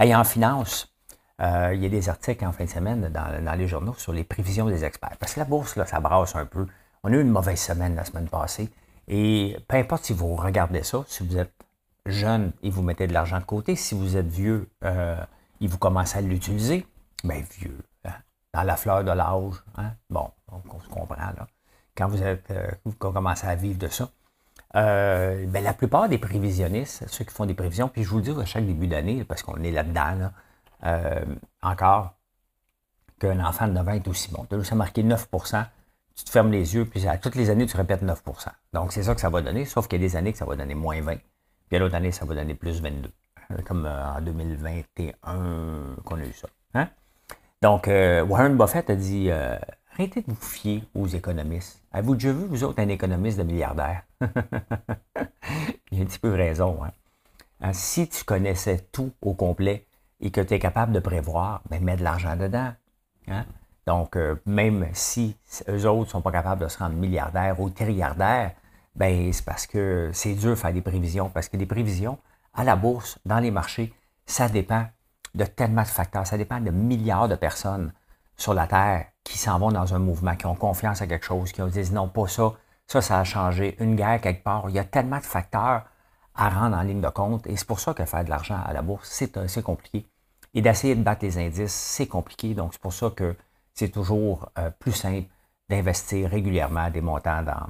Et 0.00 0.14
en 0.14 0.24
finance, 0.24 0.92
euh, 1.40 1.72
il 1.74 1.82
y 1.82 1.86
a 1.86 1.88
des 1.88 2.08
articles 2.08 2.44
en 2.44 2.52
fin 2.52 2.64
de 2.64 2.70
semaine 2.70 3.08
dans, 3.08 3.44
dans, 3.44 3.58
les 3.58 3.68
journaux 3.68 3.94
sur 3.94 4.12
les 4.12 4.24
prévisions 4.24 4.66
des 4.66 4.84
experts. 4.84 5.16
Parce 5.18 5.34
que 5.34 5.40
la 5.40 5.46
bourse, 5.46 5.76
là, 5.76 5.86
ça 5.86 6.00
brasse 6.00 6.34
un 6.34 6.46
peu. 6.46 6.66
On 7.02 7.12
a 7.12 7.16
eu 7.16 7.20
une 7.20 7.30
mauvaise 7.30 7.60
semaine 7.60 7.94
la 7.94 8.04
semaine 8.04 8.28
passée. 8.28 8.70
Et 9.08 9.56
peu 9.68 9.76
importe 9.76 10.04
si 10.04 10.12
vous 10.12 10.34
regardez 10.34 10.82
ça, 10.82 11.04
si 11.06 11.26
vous 11.26 11.36
êtes 11.36 11.52
jeune 12.06 12.52
et 12.62 12.70
vous 12.70 12.82
mettez 12.82 13.06
de 13.06 13.12
l'argent 13.12 13.38
de 13.38 13.44
côté. 13.44 13.76
Si 13.76 13.94
vous 13.94 14.16
êtes 14.16 14.28
vieux 14.28 14.68
euh, 14.84 15.16
et 15.60 15.66
vous 15.66 15.78
commencez 15.78 16.18
à 16.18 16.20
l'utiliser, 16.20 16.86
bien 17.24 17.42
vieux, 17.58 17.78
hein, 18.04 18.14
dans 18.54 18.62
la 18.62 18.76
fleur 18.76 19.04
de 19.04 19.10
l'âge. 19.10 19.62
Hein? 19.76 19.92
Bon, 20.08 20.30
on, 20.50 20.80
se 20.80 20.88
comprend 20.88 21.16
là. 21.16 21.46
Quand 21.96 22.08
vous, 22.08 22.22
êtes, 22.22 22.50
euh, 22.50 22.70
vous 22.84 22.92
commencez 22.92 23.46
à 23.46 23.54
vivre 23.54 23.78
de 23.78 23.88
ça. 23.88 24.08
Euh, 24.74 25.46
ben, 25.46 25.62
la 25.62 25.72
plupart 25.72 26.08
des 26.08 26.18
prévisionnistes, 26.18 27.04
ceux 27.08 27.24
qui 27.24 27.32
font 27.32 27.46
des 27.46 27.54
prévisions, 27.54 27.88
puis 27.88 28.02
je 28.02 28.08
vous 28.10 28.16
le 28.16 28.22
dis 28.22 28.30
à 28.30 28.44
chaque 28.44 28.66
début 28.66 28.88
d'année, 28.88 29.24
parce 29.24 29.42
qu'on 29.42 29.62
est 29.62 29.70
là-dedans, 29.70 30.30
là, 30.82 31.22
encore, 31.62 32.14
qu'un 33.18 33.44
enfant 33.44 33.66
de 33.68 33.72
9 33.72 33.88
ans 33.88 33.92
est 33.92 34.08
aussi 34.08 34.30
bon. 34.30 34.46
Tu 34.48 34.54
as 34.54 34.74
marqué 34.74 35.02
9 35.02 35.28
tu 36.16 36.24
te 36.24 36.30
fermes 36.30 36.50
les 36.50 36.74
yeux, 36.74 36.86
puis 36.86 37.06
à 37.06 37.18
toutes 37.18 37.34
les 37.34 37.50
années, 37.50 37.66
tu 37.66 37.76
répètes 37.76 38.02
9 38.02 38.22
Donc, 38.72 38.92
c'est 38.92 39.02
ça 39.02 39.14
que 39.14 39.20
ça 39.20 39.28
va 39.28 39.42
donner, 39.42 39.66
sauf 39.66 39.86
qu'il 39.86 40.00
y 40.00 40.04
a 40.04 40.08
des 40.08 40.16
années 40.16 40.32
que 40.32 40.38
ça 40.38 40.46
va 40.46 40.56
donner 40.56 40.74
moins 40.74 41.00
20. 41.00 41.16
Puis 41.68 41.78
l'autre 41.78 41.94
année, 41.94 42.10
ça 42.10 42.24
va 42.24 42.34
donner 42.34 42.54
plus 42.54 42.80
22. 42.80 43.10
Euh, 43.50 43.56
comme 43.64 43.86
euh, 43.86 44.12
en 44.16 44.20
2021 44.20 45.96
qu'on 46.04 46.16
a 46.16 46.24
eu 46.24 46.32
ça. 46.32 46.48
Hein? 46.74 46.88
Donc, 47.62 47.86
euh, 47.86 48.24
Warren 48.24 48.56
Buffett 48.56 48.88
a 48.90 48.96
dit 48.96 49.30
arrêtez 49.96 50.20
de 50.20 50.26
vous 50.30 50.34
fier 50.34 50.82
aux 50.94 51.06
économistes. 51.06 51.80
Avez-vous 51.90 52.14
déjà 52.16 52.32
vu, 52.32 52.44
vous 52.44 52.64
autres, 52.64 52.82
un 52.82 52.88
économiste 52.88 53.38
de 53.38 53.44
milliardaire? 53.44 54.02
Il 55.90 55.98
a 55.98 56.02
un 56.02 56.04
petit 56.04 56.18
peu 56.18 56.34
raison. 56.34 56.84
Hein? 56.84 56.90
hein? 57.62 57.72
Si 57.72 58.06
tu 58.06 58.22
connaissais 58.24 58.88
tout 58.92 59.10
au 59.22 59.32
complet 59.32 59.86
et 60.20 60.30
que 60.30 60.42
tu 60.42 60.52
es 60.52 60.58
capable 60.58 60.92
de 60.92 61.00
prévoir, 61.00 61.62
ben, 61.70 61.82
mets 61.82 61.96
de 61.96 62.04
l'argent 62.04 62.36
dedans. 62.36 62.72
Hein? 63.28 63.46
Donc, 63.86 64.18
même 64.44 64.88
si 64.92 65.36
eux 65.68 65.86
autres 65.86 66.00
ne 66.00 66.10
sont 66.10 66.20
pas 66.20 66.32
capables 66.32 66.60
de 66.60 66.68
se 66.68 66.78
rendre 66.78 66.96
milliardaires 66.96 67.58
ou 67.58 67.70
trilliardaires, 67.70 68.52
ben, 68.96 69.32
c'est 69.32 69.44
parce 69.44 69.66
que 69.66 70.10
c'est 70.12 70.34
dur 70.34 70.50
de 70.50 70.54
faire 70.56 70.74
des 70.74 70.82
prévisions, 70.82 71.30
parce 71.30 71.48
que 71.48 71.56
les 71.56 71.66
prévisions 71.66 72.18
à 72.52 72.64
la 72.64 72.76
bourse, 72.76 73.18
dans 73.24 73.38
les 73.38 73.50
marchés, 73.50 73.94
ça 74.26 74.48
dépend 74.48 74.86
de 75.34 75.44
tellement 75.44 75.82
de 75.82 75.88
facteurs, 75.88 76.26
ça 76.26 76.36
dépend 76.36 76.60
de 76.60 76.70
milliards 76.70 77.28
de 77.28 77.36
personnes 77.36 77.92
sur 78.36 78.52
la 78.52 78.66
Terre 78.66 79.06
qui 79.26 79.38
s'en 79.38 79.58
vont 79.58 79.72
dans 79.72 79.92
un 79.92 79.98
mouvement, 79.98 80.36
qui 80.36 80.46
ont 80.46 80.54
confiance 80.54 81.02
à 81.02 81.06
quelque 81.06 81.26
chose, 81.26 81.50
qui 81.50 81.60
ont 81.60 81.66
dit 81.66 81.92
non, 81.92 82.08
pas 82.08 82.28
ça, 82.28 82.52
ça, 82.86 83.02
ça 83.02 83.18
a 83.18 83.24
changé, 83.24 83.76
une 83.80 83.96
guerre 83.96 84.20
quelque 84.20 84.44
part. 84.44 84.66
Il 84.68 84.74
y 84.76 84.78
a 84.78 84.84
tellement 84.84 85.18
de 85.18 85.24
facteurs 85.24 85.82
à 86.36 86.48
rendre 86.48 86.76
en 86.76 86.82
ligne 86.82 87.00
de 87.00 87.08
compte 87.08 87.46
et 87.48 87.56
c'est 87.56 87.66
pour 87.66 87.80
ça 87.80 87.92
que 87.92 88.04
faire 88.04 88.24
de 88.24 88.30
l'argent 88.30 88.58
à 88.64 88.72
la 88.72 88.82
bourse, 88.82 89.08
c'est 89.10 89.62
compliqué. 89.62 90.06
Et 90.54 90.62
d'essayer 90.62 90.94
de 90.94 91.02
battre 91.02 91.24
les 91.24 91.38
indices, 91.38 91.74
c'est 91.74 92.06
compliqué. 92.06 92.54
Donc, 92.54 92.72
c'est 92.72 92.80
pour 92.80 92.92
ça 92.92 93.10
que 93.10 93.34
c'est 93.74 93.88
toujours 93.88 94.48
euh, 94.58 94.70
plus 94.70 94.92
simple 94.92 95.28
d'investir 95.68 96.30
régulièrement 96.30 96.88
des 96.90 97.00
montants 97.00 97.42
dans, 97.42 97.66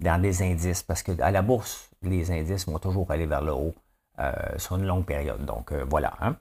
dans 0.00 0.22
des 0.22 0.42
indices, 0.42 0.84
parce 0.84 1.02
qu'à 1.02 1.30
la 1.30 1.42
bourse, 1.42 1.90
les 2.02 2.30
indices 2.30 2.66
vont 2.66 2.78
toujours 2.78 3.10
aller 3.10 3.26
vers 3.26 3.42
le 3.42 3.52
haut 3.52 3.74
euh, 4.20 4.32
sur 4.58 4.76
une 4.76 4.86
longue 4.86 5.04
période. 5.04 5.44
Donc 5.44 5.72
euh, 5.72 5.84
voilà. 5.90 6.14
Hein. 6.20 6.36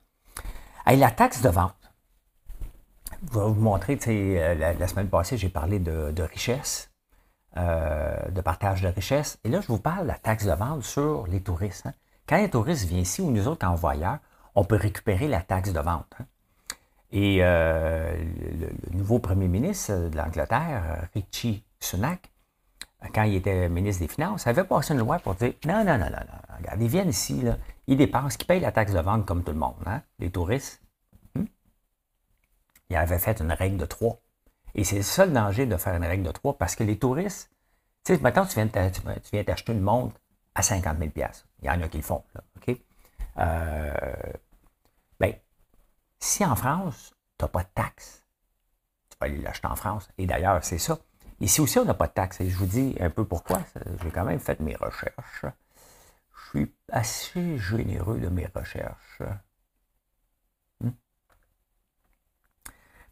la 0.85 1.09
taxe 1.09 1.41
de 1.41 1.49
vente. 1.49 1.73
Je 3.31 3.39
vais 3.39 3.45
vous 3.45 3.62
montrer, 3.62 3.97
euh, 4.07 4.55
la, 4.55 4.73
la, 4.73 4.88
semaine 4.88 5.07
passée, 5.07 5.38
j'ai 5.38 5.49
parlé 5.49 5.79
de, 5.79 6.21
richesse, 6.23 6.91
de 7.55 8.41
partage 8.41 8.81
de 8.81 8.88
richesse. 8.88 9.39
Et 9.43 9.49
là, 9.49 9.62
je 9.62 9.67
vous 9.67 9.79
parle 9.79 10.03
de 10.03 10.07
la 10.07 10.17
taxe 10.17 10.45
de 10.45 10.51
vente 10.51 10.83
sur 10.83 11.27
les 11.27 11.41
touristes. 11.41 11.86
Hein. 11.86 11.93
Quand 12.27 12.36
un 12.36 12.47
touriste 12.47 12.86
vient 12.86 12.99
ici, 12.99 13.21
ou 13.21 13.31
nous 13.31 13.47
autres, 13.47 13.59
quand 13.59 13.75
on 13.81 14.19
on 14.55 14.65
peut 14.65 14.75
récupérer 14.75 15.27
la 15.27 15.41
taxe 15.41 15.71
de 15.71 15.79
vente. 15.79 16.13
Hein. 16.19 16.25
Et 17.12 17.38
le, 17.39 18.69
nouveau 18.91 19.19
premier 19.19 19.47
ministre 19.47 20.09
de 20.09 20.17
l'Angleterre, 20.17 21.07
Richie 21.13 21.63
Sunak, 21.79 22.31
quand 23.13 23.23
il 23.23 23.36
était 23.36 23.69
ministre 23.69 24.01
des 24.01 24.07
Finances, 24.07 24.47
avait 24.47 24.63
passé 24.63 24.93
une 24.93 24.99
loi 24.99 25.19
pour 25.19 25.36
dire 25.36 25.53
non, 25.65 25.83
non, 25.83 25.97
non, 25.97 26.05
non, 26.05 26.12
non. 26.12 26.57
Regarde, 26.57 26.81
ils 26.81 26.88
viennent 26.88 27.09
ici, 27.09 27.43
ils 27.88 27.97
dépensent, 27.97 28.38
ils 28.39 28.45
payent 28.45 28.59
la 28.62 28.71
taxe 28.71 28.93
de 28.93 28.99
vente 28.99 29.25
comme 29.25 29.43
tout 29.43 29.51
le 29.51 29.59
monde, 29.59 29.75
hein, 29.86 30.01
les 30.19 30.29
touristes. 30.29 30.83
Il 32.89 32.96
avait 32.96 33.19
fait 33.19 33.39
une 33.39 33.52
règle 33.52 33.78
de 33.78 33.86
trois. 33.86 34.19
Et 34.76 34.84
c'est 34.84 34.98
le 34.98 35.04
seul 35.04 35.34
danger 35.34 35.65
de 35.65 35.78
faire 35.78 35.96
une 35.96 36.06
règle 36.06 36.24
de 36.24 36.32
trois 36.32 36.58
parce 36.58 36.76
que 36.76 36.84
les 36.84 36.98
touristes, 36.98 37.52
tu 38.04 38.15
sais, 38.15 38.22
maintenant, 38.22 38.46
tu 38.46 38.56
viens 38.56 38.67
t'acheter 39.43 39.72
une 39.72 39.82
montre 39.82 40.19
à 40.56 40.62
50 40.62 40.98
000 40.98 41.12
Il 41.62 41.65
y 41.65 41.69
en 41.69 41.82
a 41.82 41.88
qui 41.88 41.98
le 41.98 42.04
font, 42.04 42.24
là, 42.36 42.41
OK? 42.58 42.78
Euh, 43.38 43.93
ben, 45.19 45.34
si 46.19 46.46
en 46.46 46.56
France, 46.56 47.13
tu 47.38 47.46
n'as 47.46 47.50
pas 47.50 47.63
de 47.63 47.69
taxe, 47.74 48.24
tu 49.10 49.17
vas 49.19 49.28
aller 49.28 49.41
l'acheter 49.41 49.67
en 49.67 49.76
France. 49.76 50.10
Et 50.17 50.26
d'ailleurs, 50.26 50.63
c'est 50.63 50.78
ça. 50.78 51.00
Ici 51.39 51.62
aussi, 51.62 51.80
on 51.80 51.86
n'a 51.86 51.93
pas 51.93 52.08
de 52.08 52.13
taxes. 52.13 52.41
Et 52.41 52.50
je 52.50 52.58
vous 52.58 52.65
dis 52.65 52.96
un 53.00 53.10
peu 53.10 53.26
pourquoi. 53.26 53.62
J'ai 54.02 54.12
quand 54.12 54.26
même 54.26 54.39
fait 54.39 54.60
mes 54.60 54.76
recherches. 54.76 55.46
Je 56.36 56.60
suis 56.60 56.76
assez 56.91 57.58
généreux 57.58 58.19
de 58.19 58.30
mes 58.30 58.48
recherches. 58.54 59.22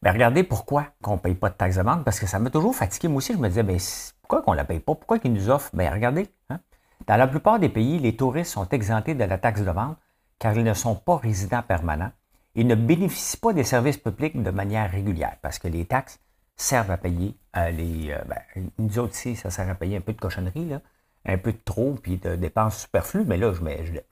Ben, 0.02 0.12
regardez 0.12 0.44
pourquoi 0.44 0.88
qu'on 1.02 1.14
ne 1.14 1.20
paye 1.20 1.36
pas 1.36 1.50
de 1.50 1.56
taxes 1.56 1.78
de 1.78 1.84
vente, 1.84 2.04
parce 2.04 2.20
que 2.20 2.26
ça 2.26 2.40
m'a 2.40 2.50
toujours 2.50 2.76
fatigué. 2.76 3.08
Moi 3.08 3.18
aussi, 3.18 3.34
je 3.34 3.38
me 3.38 3.48
disais, 3.48 3.64
ben, 3.64 3.78
pourquoi 4.22 4.42
qu'on 4.42 4.52
ne 4.52 4.58
la 4.58 4.66
paye 4.66 4.80
pas? 4.80 4.96
Pourquoi 4.96 5.20
qu'ils 5.20 5.34
nous 5.34 5.50
offrent? 5.50 5.70
Ben, 5.74 5.92
regardez, 5.94 6.28
hein. 6.50 6.60
dans 7.08 7.18
la 7.18 7.28
plupart 7.28 7.60
des 7.60 7.70
pays, 7.70 8.00
les 8.00 8.16
touristes 8.16 8.52
sont 8.52 8.68
exemptés 8.70 9.14
de 9.14 9.24
la 9.24 9.38
taxe 9.38 9.62
de 9.62 9.72
vente 9.72 9.98
car 10.40 10.58
ils 10.58 10.64
ne 10.64 10.74
sont 10.74 10.96
pas 10.96 11.18
résidents 11.18 11.62
permanents. 11.62 12.12
Ils 12.56 12.66
ne 12.66 12.76
bénéficient 12.76 13.38
pas 13.38 13.54
des 13.54 13.64
services 13.64 13.98
publics 13.98 14.42
de 14.42 14.50
manière 14.50 14.90
régulière, 14.90 15.38
parce 15.42 15.60
que 15.60 15.68
les 15.68 15.86
taxes, 15.86 16.20
servent 16.62 16.92
à 16.92 16.98
payer 16.98 17.36
euh, 17.58 17.70
les. 17.72 18.12
Euh, 18.12 18.22
ben, 18.28 18.70
nous 18.78 19.00
autres 19.00 19.14
ici, 19.16 19.36
ça 19.36 19.50
sert 19.50 19.70
à 19.70 19.76
payer 19.76 19.98
un 19.98 20.02
peu 20.02 20.14
de 20.14 20.20
cochonnerie, 20.20 20.66
là, 20.66 20.82
un 21.26 21.38
peu 21.38 21.52
de 21.52 21.60
trop, 21.64 21.96
puis 22.02 22.18
de 22.18 22.36
dépenses 22.36 22.82
superflues, 22.82 23.26
mais 23.26 23.38
là, 23.38 23.54
je, 23.54 23.62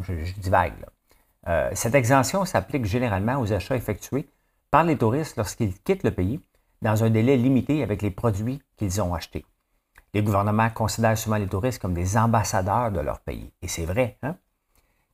je, 0.02 0.25
je, 0.25 0.34
divague. 0.36 0.73
Euh, 1.47 1.69
cette 1.73 1.95
exemption 1.95 2.45
s'applique 2.45 2.86
généralement 2.86 3.38
aux 3.39 3.54
achats 3.54 3.75
effectués 3.75 4.30
par 4.71 4.84
les 4.84 4.97
touristes 4.97 5.38
lorsqu'ils 5.38 5.73
quittent 5.79 6.03
le 6.03 6.12
pays 6.12 6.39
dans 6.82 7.03
un 7.03 7.10
délai 7.10 7.38
limité 7.38 7.84
avec 7.84 8.01
les 8.01 8.12
produits 8.12 8.62
qu'ils 8.77 9.01
ont 9.01 9.13
achetés. 9.13 9.45
Les 10.13 10.23
gouvernements 10.23 10.69
considèrent 10.69 11.17
souvent 11.17 11.38
les 11.38 11.47
touristes 11.47 11.82
comme 11.82 11.93
des 11.93 12.17
ambassadeurs 12.17 12.91
de 12.91 12.99
leur 12.99 13.19
pays. 13.19 13.51
Et 13.62 13.67
c'est 13.67 13.86
vrai, 13.86 14.17
hein? 14.23 14.36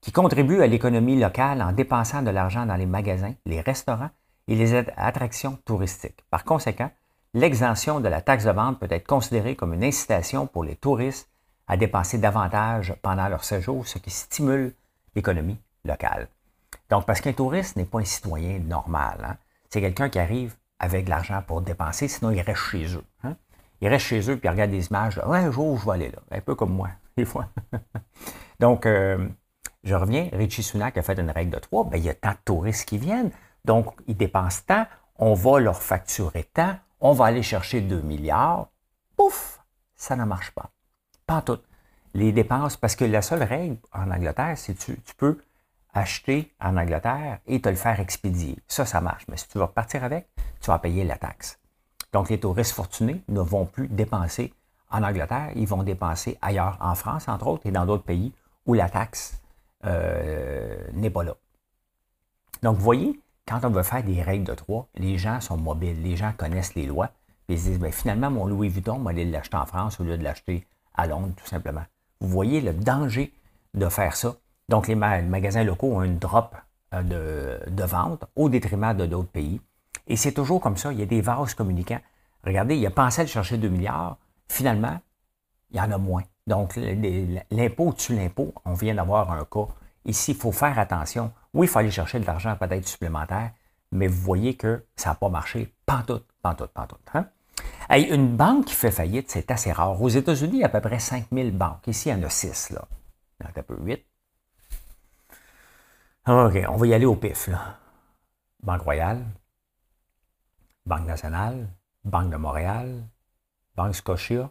Qui 0.01 0.11
contribuent 0.11 0.61
à 0.61 0.67
l'économie 0.67 1.19
locale 1.19 1.61
en 1.61 1.71
dépensant 1.71 2.21
de 2.21 2.29
l'argent 2.29 2.65
dans 2.65 2.75
les 2.75 2.85
magasins, 2.85 3.33
les 3.45 3.61
restaurants 3.61 4.11
et 4.47 4.55
les 4.55 4.75
attractions 4.75 5.57
touristiques. 5.65 6.23
Par 6.29 6.43
conséquent, 6.43 6.91
l'exemption 7.33 7.99
de 7.99 8.07
la 8.07 8.21
taxe 8.21 8.45
de 8.45 8.51
vente 8.51 8.79
peut 8.79 8.87
être 8.89 9.07
considérée 9.07 9.55
comme 9.55 9.73
une 9.73 9.83
incitation 9.83 10.47
pour 10.47 10.63
les 10.63 10.75
touristes 10.75 11.29
à 11.67 11.75
dépenser 11.75 12.19
davantage 12.19 12.95
pendant 13.01 13.27
leur 13.27 13.43
séjour, 13.43 13.87
ce 13.87 13.97
qui 13.97 14.11
stimule 14.11 14.75
l'économie 15.15 15.57
locale. 15.83 16.27
Donc, 16.89 17.05
parce 17.05 17.19
qu'un 17.19 17.33
touriste 17.33 17.75
n'est 17.75 17.85
pas 17.85 17.99
un 17.99 18.05
citoyen 18.05 18.59
normal, 18.59 19.17
hein? 19.23 19.37
C'est 19.75 19.81
quelqu'un 19.81 20.07
qui 20.07 20.19
arrive 20.19 20.55
avec 20.79 21.03
de 21.03 21.09
l'argent 21.09 21.43
pour 21.45 21.61
dépenser, 21.61 22.07
sinon 22.07 22.31
il 22.31 22.39
reste 22.39 22.61
chez 22.61 22.95
eux. 22.95 23.03
Hein? 23.25 23.35
Il 23.81 23.89
reste 23.89 24.05
chez 24.05 24.21
eux 24.31 24.37
puis 24.37 24.47
il 24.47 24.49
regarde 24.49 24.71
des 24.71 24.87
images. 24.87 25.19
un 25.21 25.51
jour, 25.51 25.77
je 25.77 25.85
vais 25.85 25.91
aller 25.91 26.11
là. 26.11 26.19
Un 26.31 26.39
peu 26.39 26.55
comme 26.55 26.71
moi, 26.71 26.91
des 27.17 27.25
fois. 27.25 27.49
Donc, 28.61 28.85
euh, 28.85 29.27
je 29.83 29.93
reviens. 29.93 30.29
Richie 30.31 30.63
Sunak 30.63 30.97
a 30.97 31.01
fait 31.01 31.19
une 31.19 31.29
règle 31.29 31.51
de 31.51 31.59
trois. 31.59 31.83
Ben, 31.83 31.97
il 31.97 32.05
y 32.05 32.09
a 32.09 32.13
tant 32.13 32.31
de 32.31 32.37
touristes 32.45 32.87
qui 32.87 32.97
viennent. 32.97 33.31
Donc, 33.65 33.93
ils 34.07 34.15
dépensent 34.15 34.63
tant. 34.65 34.85
On 35.17 35.33
va 35.33 35.59
leur 35.59 35.81
facturer 35.81 36.45
tant. 36.53 36.77
On 37.01 37.11
va 37.11 37.25
aller 37.25 37.43
chercher 37.43 37.81
2 37.81 37.99
milliards. 37.99 38.69
Pouf! 39.17 39.59
Ça 39.97 40.15
ne 40.15 40.23
marche 40.23 40.51
pas. 40.51 40.69
Pas 41.27 41.41
tout. 41.41 41.59
Les 42.13 42.31
dépenses, 42.31 42.77
parce 42.77 42.95
que 42.95 43.03
la 43.03 43.21
seule 43.21 43.43
règle 43.43 43.75
en 43.91 44.09
Angleterre, 44.09 44.57
c'est 44.57 44.73
que 44.73 44.93
tu 44.93 45.15
peux 45.17 45.37
acheter 45.95 46.53
en 46.59 46.77
Angleterre 46.77 47.39
et 47.47 47.61
te 47.61 47.69
le 47.69 47.75
faire 47.75 47.99
expédier. 47.99 48.57
Ça, 48.67 48.85
ça 48.85 49.01
marche. 49.01 49.25
Mais 49.29 49.37
si 49.37 49.47
tu 49.47 49.57
vas 49.57 49.67
partir 49.67 50.03
avec, 50.03 50.27
tu 50.61 50.67
vas 50.67 50.77
payer 50.77 51.03
la 51.03 51.17
taxe. 51.17 51.59
Donc, 52.13 52.29
les 52.29 52.39
touristes 52.39 52.73
fortunés 52.73 53.23
ne 53.27 53.41
vont 53.41 53.65
plus 53.65 53.87
dépenser 53.87 54.53
en 54.91 55.03
Angleterre, 55.03 55.51
ils 55.55 55.67
vont 55.67 55.83
dépenser 55.83 56.37
ailleurs, 56.41 56.77
en 56.79 56.95
France, 56.95 57.27
entre 57.27 57.47
autres, 57.47 57.65
et 57.65 57.71
dans 57.71 57.85
d'autres 57.85 58.03
pays 58.03 58.33
où 58.65 58.73
la 58.73 58.89
taxe 58.89 59.41
euh, 59.85 60.77
n'est 60.93 61.09
pas 61.09 61.23
là. 61.23 61.35
Donc, 62.61 62.77
vous 62.77 62.83
voyez, 62.83 63.19
quand 63.47 63.59
on 63.63 63.69
veut 63.69 63.83
faire 63.83 64.03
des 64.03 64.21
règles 64.21 64.45
de 64.45 64.53
trois, 64.53 64.87
les 64.95 65.17
gens 65.17 65.41
sont 65.41 65.57
mobiles, 65.57 66.01
les 66.01 66.15
gens 66.15 66.31
connaissent 66.37 66.75
les 66.75 66.85
lois, 66.85 67.11
puis 67.47 67.55
ils 67.55 67.59
se 67.59 67.65
disent, 67.69 67.79
bien, 67.79 67.91
finalement, 67.91 68.31
mon 68.31 68.45
Louis 68.45 68.69
Vuitton, 68.69 68.95
on 68.95 68.99
va 68.99 69.11
aller 69.11 69.25
l'acheter 69.25 69.57
en 69.57 69.65
France 69.65 69.99
au 69.99 70.03
lieu 70.03 70.17
de 70.17 70.23
l'acheter 70.23 70.65
à 70.93 71.07
Londres, 71.07 71.33
tout 71.35 71.47
simplement. 71.47 71.83
Vous 72.21 72.29
voyez 72.29 72.61
le 72.61 72.73
danger 72.73 73.33
de 73.73 73.89
faire 73.89 74.15
ça. 74.15 74.35
Donc, 74.69 74.87
les 74.87 74.95
magasins 74.95 75.63
locaux 75.63 75.93
ont 75.93 76.03
une 76.03 76.17
drop 76.17 76.55
euh, 76.93 77.01
de, 77.03 77.71
de 77.71 77.83
vente 77.83 78.25
au 78.35 78.49
détriment 78.49 78.95
de 78.95 79.05
d'autres 79.05 79.29
pays. 79.29 79.61
Et 80.07 80.15
c'est 80.15 80.31
toujours 80.31 80.61
comme 80.61 80.77
ça. 80.77 80.91
Il 80.91 80.99
y 80.99 81.03
a 81.03 81.05
des 81.05 81.21
vases 81.21 81.53
communicants. 81.53 82.01
Regardez, 82.43 82.75
il 82.77 82.85
a 82.85 82.91
pensé 82.91 83.21
à 83.21 83.25
chercher 83.25 83.57
2 83.57 83.69
milliards. 83.69 84.17
Finalement, 84.47 84.99
il 85.71 85.77
y 85.77 85.81
en 85.81 85.91
a 85.91 85.97
moins. 85.97 86.23
Donc, 86.47 86.75
l'impôt 87.51 87.93
tue 87.93 88.15
l'impôt. 88.15 88.53
On 88.65 88.73
vient 88.73 88.95
d'avoir 88.95 89.31
un 89.31 89.45
cas. 89.45 89.67
Ici, 90.05 90.31
il 90.31 90.37
faut 90.37 90.51
faire 90.51 90.77
attention. 90.77 91.31
Oui, 91.53 91.65
il 91.65 91.69
faut 91.69 91.79
aller 91.79 91.91
chercher 91.91 92.19
de 92.19 92.25
l'argent 92.25 92.55
peut-être 92.55 92.87
supplémentaire, 92.87 93.51
mais 93.91 94.07
vous 94.07 94.21
voyez 94.21 94.55
que 94.55 94.85
ça 94.95 95.09
n'a 95.09 95.15
pas 95.15 95.29
marché. 95.29 95.73
Pantoute, 95.85 96.27
pantoute, 96.41 96.71
pantoute. 96.71 96.99
Hein? 97.13 97.25
une 97.89 98.35
banque 98.35 98.65
qui 98.65 98.75
fait 98.75 98.91
faillite, 98.91 99.31
c'est 99.31 99.49
assez 99.49 99.71
rare. 99.71 99.99
Aux 99.99 100.09
États-Unis, 100.09 100.57
il 100.57 100.59
y 100.59 100.63
a 100.63 100.67
à 100.67 100.69
peu 100.69 100.81
près 100.81 100.99
5000 100.99 101.55
banques. 101.55 101.87
Ici, 101.87 102.09
il 102.09 102.11
y 102.11 102.15
en 102.15 102.23
a 102.23 102.29
6. 102.29 102.71
Là. 102.71 102.87
Il 103.39 103.43
y 103.43 103.47
en 103.47 103.49
a 103.49 103.59
un 103.59 103.63
peu 103.63 103.77
8. 103.79 104.05
OK, 106.27 106.57
on 106.69 106.77
va 106.77 106.87
y 106.87 106.93
aller 106.93 107.05
au 107.05 107.15
pif. 107.15 107.47
Là. 107.47 107.77
Banque 108.63 108.81
Royale, 108.81 109.23
Banque 110.87 111.05
nationale, 111.05 111.67
Banque 112.03 112.31
de 112.31 112.37
Montréal, 112.37 113.03
Banque 113.75 113.93
Scotia, 113.93 114.49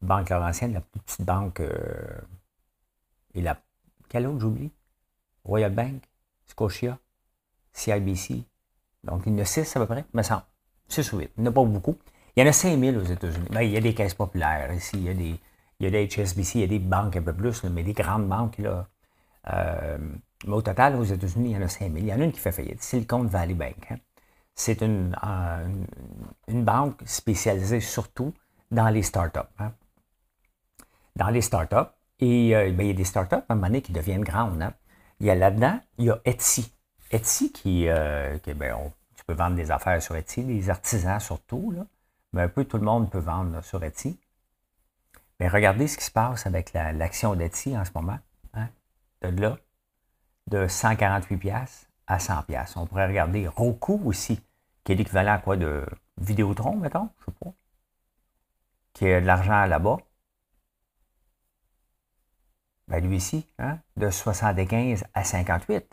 Banque 0.00 0.30
Laurentienne, 0.30 0.72
la 0.72 0.80
plus 0.80 1.00
petite 1.00 1.22
banque. 1.22 1.60
Euh, 1.60 2.20
et 3.34 3.42
la. 3.42 3.58
Quelle 4.08 4.26
autre 4.26 4.40
j'oublie? 4.40 4.70
Royal 5.44 5.74
Bank, 5.74 6.02
Scotia, 6.46 6.98
CIBC. 7.72 8.44
Donc, 9.04 9.22
il 9.26 9.34
y 9.34 9.36
en 9.36 9.42
a 9.42 9.44
six 9.44 9.76
à 9.76 9.80
peu 9.80 9.86
près, 9.86 10.04
me 10.14 10.22
semble. 10.22 10.44
Six 10.88 11.12
ou 11.12 11.18
huit. 11.18 11.30
Il 11.36 11.42
n'y 11.42 11.48
en 11.48 11.50
a 11.50 11.54
pas 11.54 11.64
beaucoup. 11.64 11.98
Il 12.36 12.42
y 12.42 12.46
en 12.46 12.48
a 12.48 12.52
5000 12.52 12.96
aux 12.96 13.04
États-Unis. 13.04 13.48
Ben, 13.50 13.60
il 13.62 13.70
y 13.70 13.76
a 13.76 13.80
des 13.80 13.94
caisses 13.94 14.14
populaires 14.14 14.72
ici, 14.72 14.96
il 14.96 15.02
y 15.02 15.08
a 15.08 15.14
des, 15.14 15.40
il 15.80 15.84
y 15.84 15.86
a 15.86 15.90
des 15.90 16.08
HSBC, 16.08 16.58
il 16.58 16.60
y 16.62 16.64
a 16.64 16.66
des 16.66 16.78
banques 16.78 17.16
un 17.16 17.22
peu 17.22 17.34
plus, 17.34 17.64
mais 17.64 17.82
des 17.82 17.92
grandes 17.92 18.28
banques. 18.28 18.58
Là. 18.58 18.88
Euh, 19.52 19.98
mais 20.46 20.54
au 20.54 20.62
total, 20.62 20.96
aux 20.96 21.04
États-Unis, 21.04 21.50
il 21.50 21.54
y 21.54 21.56
en 21.56 21.62
a 21.62 21.68
5000. 21.68 22.04
Il 22.04 22.08
y 22.08 22.12
en 22.12 22.20
a 22.20 22.24
une 22.24 22.32
qui 22.32 22.40
fait 22.40 22.52
faillite, 22.52 22.82
Silicon 22.82 23.24
Valley 23.24 23.54
Bank. 23.54 23.90
Hein 23.90 23.96
c'est 24.56 24.80
une, 24.80 25.16
euh, 25.22 25.68
une, 26.48 26.64
banque 26.64 27.00
spécialisée 27.04 27.80
surtout 27.80 28.32
dans 28.70 28.88
les 28.88 29.02
startups. 29.02 29.38
Hein. 29.58 29.72
Dans 31.14 31.28
les 31.28 31.42
startups. 31.42 31.92
Et 32.18 32.56
euh, 32.56 32.72
ben, 32.72 32.84
il 32.84 32.88
y 32.88 32.90
a 32.90 32.94
des 32.94 33.04
startups 33.04 33.34
à 33.34 33.44
un 33.50 33.54
moment 33.54 33.66
donné 33.66 33.82
qui 33.82 33.92
deviennent 33.92 34.24
grandes. 34.24 34.62
Hein. 34.62 34.72
Il 35.20 35.26
y 35.26 35.30
a 35.30 35.34
là-dedans, 35.34 35.78
il 35.98 36.06
y 36.06 36.10
a 36.10 36.18
Etsy. 36.24 36.72
Etsy 37.10 37.52
qui, 37.52 37.86
euh, 37.88 38.38
ben, 38.56 38.76
tu 39.14 39.24
peux 39.26 39.34
vendre 39.34 39.56
des 39.56 39.70
affaires 39.70 40.02
sur 40.02 40.16
Etsy, 40.16 40.42
les 40.42 40.70
artisans 40.70 41.20
surtout, 41.20 41.70
là. 41.70 41.86
mais 42.32 42.42
un 42.42 42.48
peu 42.48 42.64
tout 42.64 42.78
le 42.78 42.84
monde 42.84 43.10
peut 43.10 43.18
vendre 43.18 43.62
sur 43.62 43.84
Etsy. 43.84 44.18
Mais 45.38 45.48
regardez 45.48 45.86
ce 45.86 45.98
qui 45.98 46.04
se 46.04 46.10
passe 46.10 46.46
avec 46.46 46.72
l'action 46.72 47.34
d'Etsy 47.34 47.76
en 47.76 47.84
ce 47.84 47.90
moment. 47.94 48.18
De 49.22 49.40
là, 49.40 49.56
de 50.48 50.66
148 50.66 51.36
pièces 51.36 51.88
à 52.06 52.18
100 52.18 52.42
pièces. 52.42 52.76
On 52.76 52.86
pourrait 52.86 53.06
regarder 53.06 53.48
Roku 53.48 54.00
aussi, 54.04 54.40
qui 54.84 54.92
est 54.92 54.94
l'équivalent 54.94 55.34
à 55.34 55.38
quoi 55.38 55.56
de 55.56 55.84
Vidéotron, 56.18 56.76
mettons, 56.76 57.10
je 57.20 57.26
sais 57.26 57.36
pas, 57.40 57.52
qui 58.94 59.10
a 59.10 59.20
de 59.20 59.26
l'argent 59.26 59.66
là-bas. 59.66 59.98
Ben 62.88 63.04
lui 63.04 63.16
ici, 63.16 63.46
hein, 63.58 63.78
de 63.96 64.10
75 64.10 65.04
à 65.12 65.24
58. 65.24 65.84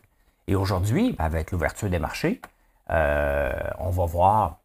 Et 0.48 0.56
aujourd'hui, 0.56 1.14
ben, 1.14 1.26
avec 1.26 1.52
l'ouverture 1.52 1.90
des 1.90 2.00
marchés, 2.00 2.42
euh, 2.92 3.52
on 3.80 3.90
va 3.90 4.06
voir 4.06 4.60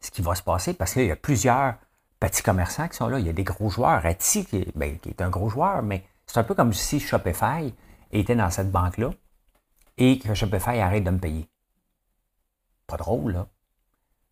ce 0.00 0.10
qui 0.10 0.20
va 0.20 0.34
se 0.34 0.42
passer 0.42 0.74
parce 0.74 0.92
qu'il 0.92 1.06
y 1.06 1.10
a 1.10 1.16
plusieurs 1.16 1.74
petits 2.20 2.42
commerçants 2.42 2.88
qui 2.88 2.96
sont 2.96 3.08
là. 3.08 3.18
Il 3.18 3.26
y 3.26 3.30
a 3.30 3.32
des 3.32 3.44
gros 3.44 3.70
joueurs. 3.70 4.04
Etsy, 4.04 4.44
qui 4.44 4.70
ben, 4.74 4.98
qui 4.98 5.08
est 5.08 5.22
un 5.22 5.30
gros 5.30 5.48
joueur, 5.48 5.82
mais 5.82 6.04
c'est 6.26 6.38
un 6.38 6.44
peu 6.44 6.54
comme 6.54 6.72
si 6.72 7.00
Shopify 7.00 7.74
était 8.20 8.36
dans 8.36 8.50
cette 8.50 8.70
banque-là 8.70 9.10
et 9.96 10.18
que 10.18 10.34
Shopify 10.34 10.80
arrête 10.80 11.04
de 11.04 11.10
me 11.10 11.18
payer. 11.18 11.48
Pas 12.86 12.96
drôle, 12.96 13.32
là. 13.32 13.46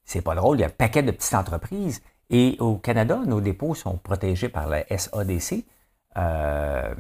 C'est 0.05 0.23
pas 0.23 0.35
drôle. 0.35 0.59
Il 0.59 0.61
y 0.61 0.65
a 0.65 0.67
un 0.67 0.71
paquet 0.71 1.03
de 1.03 1.11
petites 1.13 1.35
entreprises. 1.35 2.03
Et 2.31 2.57
au 2.61 2.77
Canada, 2.77 3.21
nos 3.27 3.41
dépôts 3.41 3.75
sont 3.75 3.97
protégés 3.97 4.49
par 4.49 4.69
la 4.69 4.85
SADC 4.97 5.65
euh, 6.17 6.95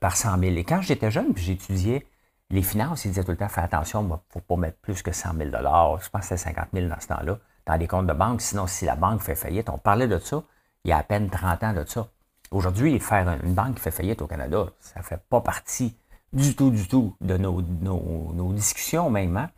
par 0.00 0.16
100 0.16 0.38
000. 0.38 0.56
Et 0.56 0.64
quand 0.64 0.82
j'étais 0.82 1.10
jeune, 1.10 1.32
puis 1.32 1.44
j'étudiais 1.44 2.06
les 2.50 2.62
finances, 2.62 3.04
ils 3.04 3.08
disaient 3.08 3.24
tout 3.24 3.30
le 3.30 3.36
temps, 3.36 3.48
fais 3.48 3.60
attention, 3.60 4.02
il 4.02 4.08
ne 4.08 4.16
faut 4.30 4.40
pas 4.40 4.56
mettre 4.56 4.78
plus 4.78 5.02
que 5.02 5.12
100 5.12 5.34
000 5.36 5.50
Je 5.50 6.08
pense 6.08 6.28
que 6.28 6.36
c'était 6.36 6.36
50 6.36 6.68
000 6.72 6.88
dans 6.88 7.00
ce 7.00 7.06
temps-là, 7.08 7.38
dans 7.66 7.74
les 7.76 7.86
comptes 7.86 8.06
de 8.06 8.12
banque. 8.12 8.40
Sinon, 8.40 8.66
si 8.66 8.84
la 8.84 8.96
banque 8.96 9.20
fait 9.20 9.34
faillite, 9.34 9.70
on 9.70 9.78
parlait 9.78 10.08
de 10.08 10.18
ça 10.18 10.42
il 10.84 10.90
y 10.90 10.92
a 10.92 10.98
à 10.98 11.02
peine 11.02 11.28
30 11.28 11.64
ans 11.64 11.72
de 11.72 11.84
ça. 11.86 12.08
Aujourd'hui, 12.50 12.98
faire 12.98 13.28
une 13.44 13.54
banque 13.54 13.76
qui 13.76 13.82
fait 13.82 13.90
faillite 13.90 14.22
au 14.22 14.26
Canada, 14.26 14.66
ça 14.80 15.00
ne 15.00 15.04
fait 15.04 15.20
pas 15.28 15.40
partie 15.40 15.94
du 16.32 16.54
tout, 16.54 16.70
du 16.70 16.88
tout 16.88 17.14
de 17.20 17.36
nos, 17.36 17.62
nos, 17.62 18.52
discussions 18.52 19.10
même. 19.10 19.36
Hein. 19.36 19.50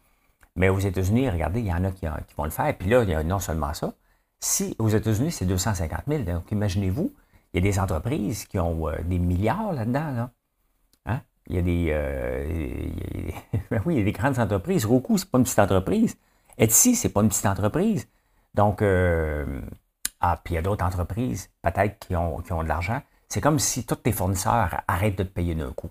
Mais 0.56 0.68
aux 0.68 0.78
États-Unis, 0.78 1.30
regardez, 1.30 1.60
il 1.60 1.66
y 1.66 1.72
en 1.72 1.84
a 1.84 1.92
qui, 1.92 2.06
vont 2.36 2.44
le 2.44 2.50
faire. 2.50 2.76
Puis 2.76 2.88
là, 2.88 3.02
il 3.02 3.10
y 3.10 3.14
a 3.14 3.22
non 3.22 3.38
seulement 3.38 3.72
ça. 3.74 3.94
Si 4.40 4.74
aux 4.78 4.88
États-Unis, 4.88 5.32
c'est 5.32 5.44
250 5.46 6.02
000, 6.08 6.22
donc 6.24 6.50
imaginez-vous, 6.50 7.12
il 7.52 7.64
y 7.64 7.68
a 7.68 7.70
des 7.70 7.78
entreprises 7.78 8.46
qui 8.46 8.58
ont 8.58 8.88
euh, 8.88 8.96
des 9.04 9.18
milliards 9.18 9.72
là-dedans. 9.72 10.10
Là. 10.12 10.30
Hein? 11.06 11.20
Il 11.46 11.56
y 11.56 11.58
a 11.58 11.62
des. 11.62 11.88
Euh, 11.90 12.90
ben 13.70 13.82
oui, 13.86 13.94
il 13.94 13.98
y 13.98 14.02
a 14.02 14.04
des 14.04 14.12
grandes 14.12 14.38
entreprises. 14.38 14.84
Roku, 14.84 15.18
c'est 15.18 15.30
pas 15.30 15.38
une 15.38 15.44
petite 15.44 15.58
entreprise. 15.58 16.16
Etsy, 16.58 16.94
c'est 16.94 17.08
pas 17.08 17.22
une 17.22 17.28
petite 17.28 17.46
entreprise. 17.46 18.08
Donc, 18.54 18.82
euh, 18.82 19.60
ah, 20.20 20.38
puis 20.42 20.54
il 20.54 20.56
y 20.56 20.58
a 20.58 20.62
d'autres 20.62 20.84
entreprises, 20.84 21.50
peut-être, 21.62 21.98
qui 21.98 22.16
ont, 22.16 22.38
qui 22.38 22.52
de 22.52 22.68
l'argent. 22.68 23.00
C'est 23.28 23.40
comme 23.40 23.58
si 23.58 23.86
tous 23.86 23.96
tes 23.96 24.12
fournisseurs 24.12 24.82
arrêtent 24.88 25.18
de 25.18 25.22
te 25.22 25.28
payer 25.28 25.54
d'un 25.54 25.72
coup. 25.72 25.90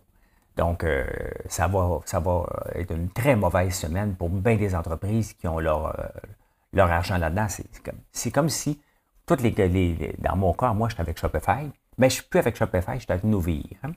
Donc, 0.58 0.84
euh, 0.84 1.06
ça, 1.48 1.68
va, 1.68 2.00
va 2.14 2.46
être 2.76 2.92
une 2.92 3.10
très 3.10 3.36
mauvaise 3.36 3.74
semaine 3.74 4.16
pour 4.16 4.30
bien 4.30 4.58
des 4.58 4.76
entreprises 4.76 5.34
qui 5.34 5.48
ont 5.48 5.60
leur, 5.60 5.88
euh, 5.88 6.04
leur 6.74 6.92
argent 6.92 7.18
là-dedans. 7.18 7.48
C'est 8.12 8.32
comme, 8.32 8.50
si, 8.50 8.82
toutes 9.26 9.42
les, 9.42 10.16
dans 10.20 10.36
mon 10.36 10.54
cas, 10.54 10.74
moi, 10.74 10.90
j'étais 10.90 11.02
avec 11.02 11.18
Shopify, 11.18 11.72
mais 11.98 12.10
je 12.10 12.16
ne 12.16 12.22
suis 12.22 12.24
plus 12.24 12.40
avec 12.40 12.56
Shopify, 12.56 12.96
je 12.96 13.00
suis 13.00 13.12
avec 13.12 13.24
Nouvir. 13.24 13.64
Hein. 13.84 13.92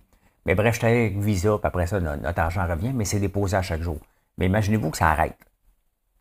Mais 0.46 0.54
bref, 0.54 0.74
j'étais 0.74 0.86
avec 0.86 1.18
Visa, 1.18 1.58
puis 1.58 1.66
après 1.66 1.86
ça, 1.86 2.00
notre, 2.00 2.38
argent 2.38 2.66
revient, 2.66 2.92
mais 2.92 3.04
c'est 3.04 3.20
déposé 3.20 3.56
à 3.56 3.62
chaque 3.62 3.82
jour. 3.82 3.98
Mais 4.38 4.46
imaginez-vous 4.46 4.90
que 4.90 4.96
ça 4.96 5.10
arrête 5.10 5.36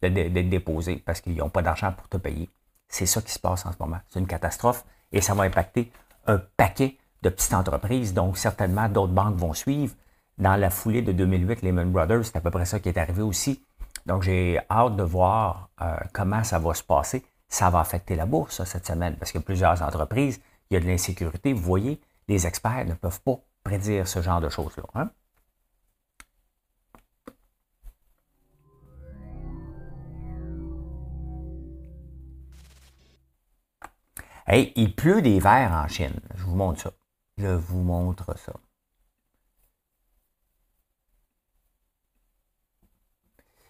d'être 0.02 0.50
déposé 0.50 1.02
parce 1.06 1.22
qu'ils 1.22 1.36
n'ont 1.36 1.50
pas 1.50 1.62
d'argent 1.62 1.92
pour 1.92 2.10
te 2.10 2.18
payer. 2.18 2.50
C'est 2.92 3.06
ça 3.06 3.22
qui 3.22 3.32
se 3.32 3.40
passe 3.40 3.66
en 3.66 3.72
ce 3.72 3.78
moment. 3.80 4.00
C'est 4.10 4.20
une 4.20 4.28
catastrophe 4.28 4.86
et 5.12 5.22
ça 5.22 5.34
va 5.34 5.44
impacter 5.44 5.92
un 6.28 6.40
paquet 6.58 6.98
de 7.22 7.30
petites 7.30 7.54
entreprises. 7.54 8.14
Donc, 8.14 8.38
certainement, 8.38 8.90
d'autres 8.90 9.14
banques 9.14 9.38
vont 9.38 9.54
suivre. 9.54 9.96
Dans 10.38 10.58
la 10.58 10.70
foulée 10.70 11.02
de 11.02 11.14
2008, 11.14 11.62
Lehman 11.62 11.92
Brothers, 11.92 12.26
c'est 12.26 12.36
à 12.36 12.42
peu 12.42 12.52
près 12.52 12.66
ça 12.66 12.80
qui 12.80 12.90
est 12.90 12.98
arrivé 12.98 13.22
aussi. 13.22 13.64
Donc, 14.06 14.24
j'ai 14.24 14.60
hâte 14.70 14.98
de 14.98 15.04
voir 15.04 15.70
euh, 15.82 15.96
comment 16.14 16.44
ça 16.44 16.60
va 16.60 16.74
se 16.74 16.84
passer. 16.84 17.24
Ça 17.48 17.70
va 17.70 17.80
affecter 17.80 18.16
la 18.16 18.26
bourse 18.26 18.64
cette 18.66 18.86
semaine 18.86 19.16
parce 19.16 19.32
que 19.32 19.40
plusieurs 19.40 19.82
entreprises, 19.82 20.42
il 20.70 20.74
y 20.74 20.78
a 20.78 20.80
de 20.80 20.88
l'insécurité. 20.88 21.54
Vous 21.54 21.62
voyez, 21.62 22.02
les 22.28 22.46
experts 22.46 22.86
ne 22.86 22.94
peuvent 22.94 23.22
pas 23.22 23.40
prédire 23.64 24.08
ce 24.08 24.22
genre 24.22 24.42
de 24.42 24.50
choses-là. 24.50 24.84
Hein? 24.96 25.10
Il 34.52 34.94
pleut 34.96 35.22
des 35.22 35.40
verres 35.40 35.72
en 35.72 35.88
Chine. 35.88 36.20
Je 36.36 36.44
vous 36.44 36.56
montre 36.56 36.82
ça. 36.82 36.92
Je 37.38 37.48
vous 37.48 37.82
montre 37.82 38.38
ça. 38.38 38.54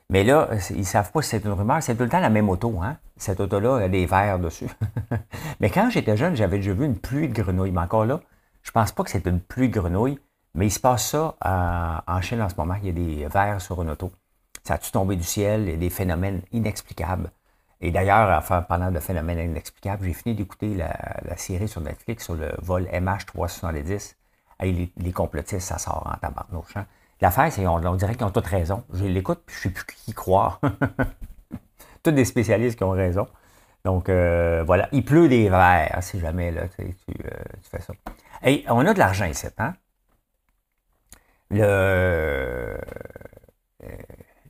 Mais 0.10 0.26
là, 0.26 0.50
ils 0.72 0.80
ne 0.80 0.84
savent 0.84 1.12
pas 1.12 1.22
si 1.22 1.30
c'est 1.30 1.46
une 1.46 1.54
rumeur. 1.54 1.82
C'est 1.82 1.96
tout 1.96 2.04
le 2.04 2.10
temps 2.10 2.20
la 2.20 2.30
même 2.30 2.50
auto. 2.50 2.82
Hein? 2.82 2.98
Cette 3.16 3.40
auto-là 3.40 3.78
a 3.78 3.88
des 3.88 4.06
verres 4.06 4.40
dessus. 4.40 4.68
mais 5.62 5.70
quand 5.70 5.90
j'étais 5.90 6.18
jeune, 6.18 6.36
j'avais 6.36 6.58
déjà 6.58 6.74
vu 6.74 6.86
une 6.86 6.98
pluie 6.98 7.30
de 7.30 7.42
grenouilles. 7.42 7.72
Mais 7.72 7.80
encore 7.80 8.06
là, 8.06 8.20
je 8.62 8.72
pense 8.72 8.92
pas 8.92 9.04
que 9.04 9.10
c'est 9.10 9.26
une 9.26 9.40
pluie 9.40 9.70
de 9.70 9.80
grenouilles. 9.80 10.20
Mais 10.54 10.68
il 10.68 10.72
se 10.72 10.82
passe 10.82 11.12
ça 11.12 11.36
euh, 11.46 11.98
en 12.14 12.22
Chine 12.22 12.42
en 12.42 12.50
ce 12.50 12.56
moment. 12.56 12.76
Il 12.82 12.88
y 12.88 12.90
a 12.90 12.92
des 12.92 13.28
verres 13.28 13.62
sur 13.62 13.82
une 13.82 13.90
auto. 13.90 14.12
Ça 14.64 14.74
a-tu 14.74 14.92
tombé 14.92 15.16
du 15.16 15.24
ciel? 15.24 15.62
Il 15.62 15.70
y 15.70 15.74
a 15.74 15.78
des 15.78 15.90
phénomènes 15.90 16.42
inexplicables. 16.52 17.32
Et 17.82 17.90
d'ailleurs, 17.90 18.44
en 18.50 18.62
parlant 18.62 18.92
de 18.92 19.00
phénomènes 19.00 19.40
inexplicables, 19.40 20.06
j'ai 20.06 20.14
fini 20.14 20.36
d'écouter 20.36 20.76
la, 20.76 21.38
série 21.38 21.68
sur 21.68 21.82
Netflix 21.82 22.26
sur 22.26 22.36
le 22.36 22.52
vol 22.62 22.84
MH370. 22.86 24.16
Et 24.64 24.92
les, 24.98 25.12
complotistes, 25.12 25.68
ça 25.68 25.80
sort 25.80 26.08
en 26.08 26.18
tabarnouche. 26.20 26.78
Hein? 26.78 26.86
L'affaire, 27.20 27.52
c'est 27.52 27.64
qu'on 27.64 27.84
on 27.84 27.96
dirait 27.96 28.14
qu'ils 28.14 28.26
ont 28.26 28.32
toutes 28.32 28.46
raison. 28.46 28.84
Je 28.94 29.06
l'écoute, 29.06 29.42
puis 29.46 29.56
je 29.60 29.70
ne 29.70 29.74
sais 29.74 29.84
plus 29.84 29.96
qui 29.96 30.14
croire. 30.14 30.62
Tous 32.04 32.12
des 32.12 32.26
spécialistes 32.26 32.78
qui 32.78 32.84
ont 32.84 32.92
raison. 32.92 33.28
Donc, 33.84 34.10
euh, 34.10 34.64
voilà. 34.64 34.88
Il 34.92 35.04
pleut 35.04 35.28
des 35.28 35.50
verres, 35.50 35.98
si 36.02 36.20
jamais 36.20 36.52
là, 36.52 36.68
tu, 36.68 36.84
euh, 36.84 37.30
fais 37.64 37.82
ça. 37.82 37.94
On 38.70 38.86
a 38.86 38.94
de 38.94 39.00
l'argent 39.00 39.26
ici, 39.26 39.48
hein? 39.58 39.74
Le, 41.50 41.64
euh, 41.64 42.78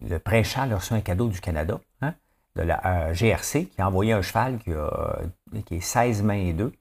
le 0.02 0.20
prêchant 0.20 0.70
a 0.70 0.76
reçu 0.76 0.94
un 0.94 1.02
cadeau 1.02 1.28
du 1.30 1.39
Canada, 1.39 1.80
hein? 1.80 1.90
De 2.56 2.64
la 2.64 3.14
GRC, 3.14 3.68
qui 3.68 3.82
a 3.82 3.88
envoyé 3.88 4.14
un 4.14 4.22
cheval 4.22 4.58
qui, 4.60 4.74
a, 4.74 5.20
qui 5.66 5.76
est 5.76 5.82
16 5.82 6.24
mains 6.24 6.34
et 6.34 6.54
2. 6.54 6.72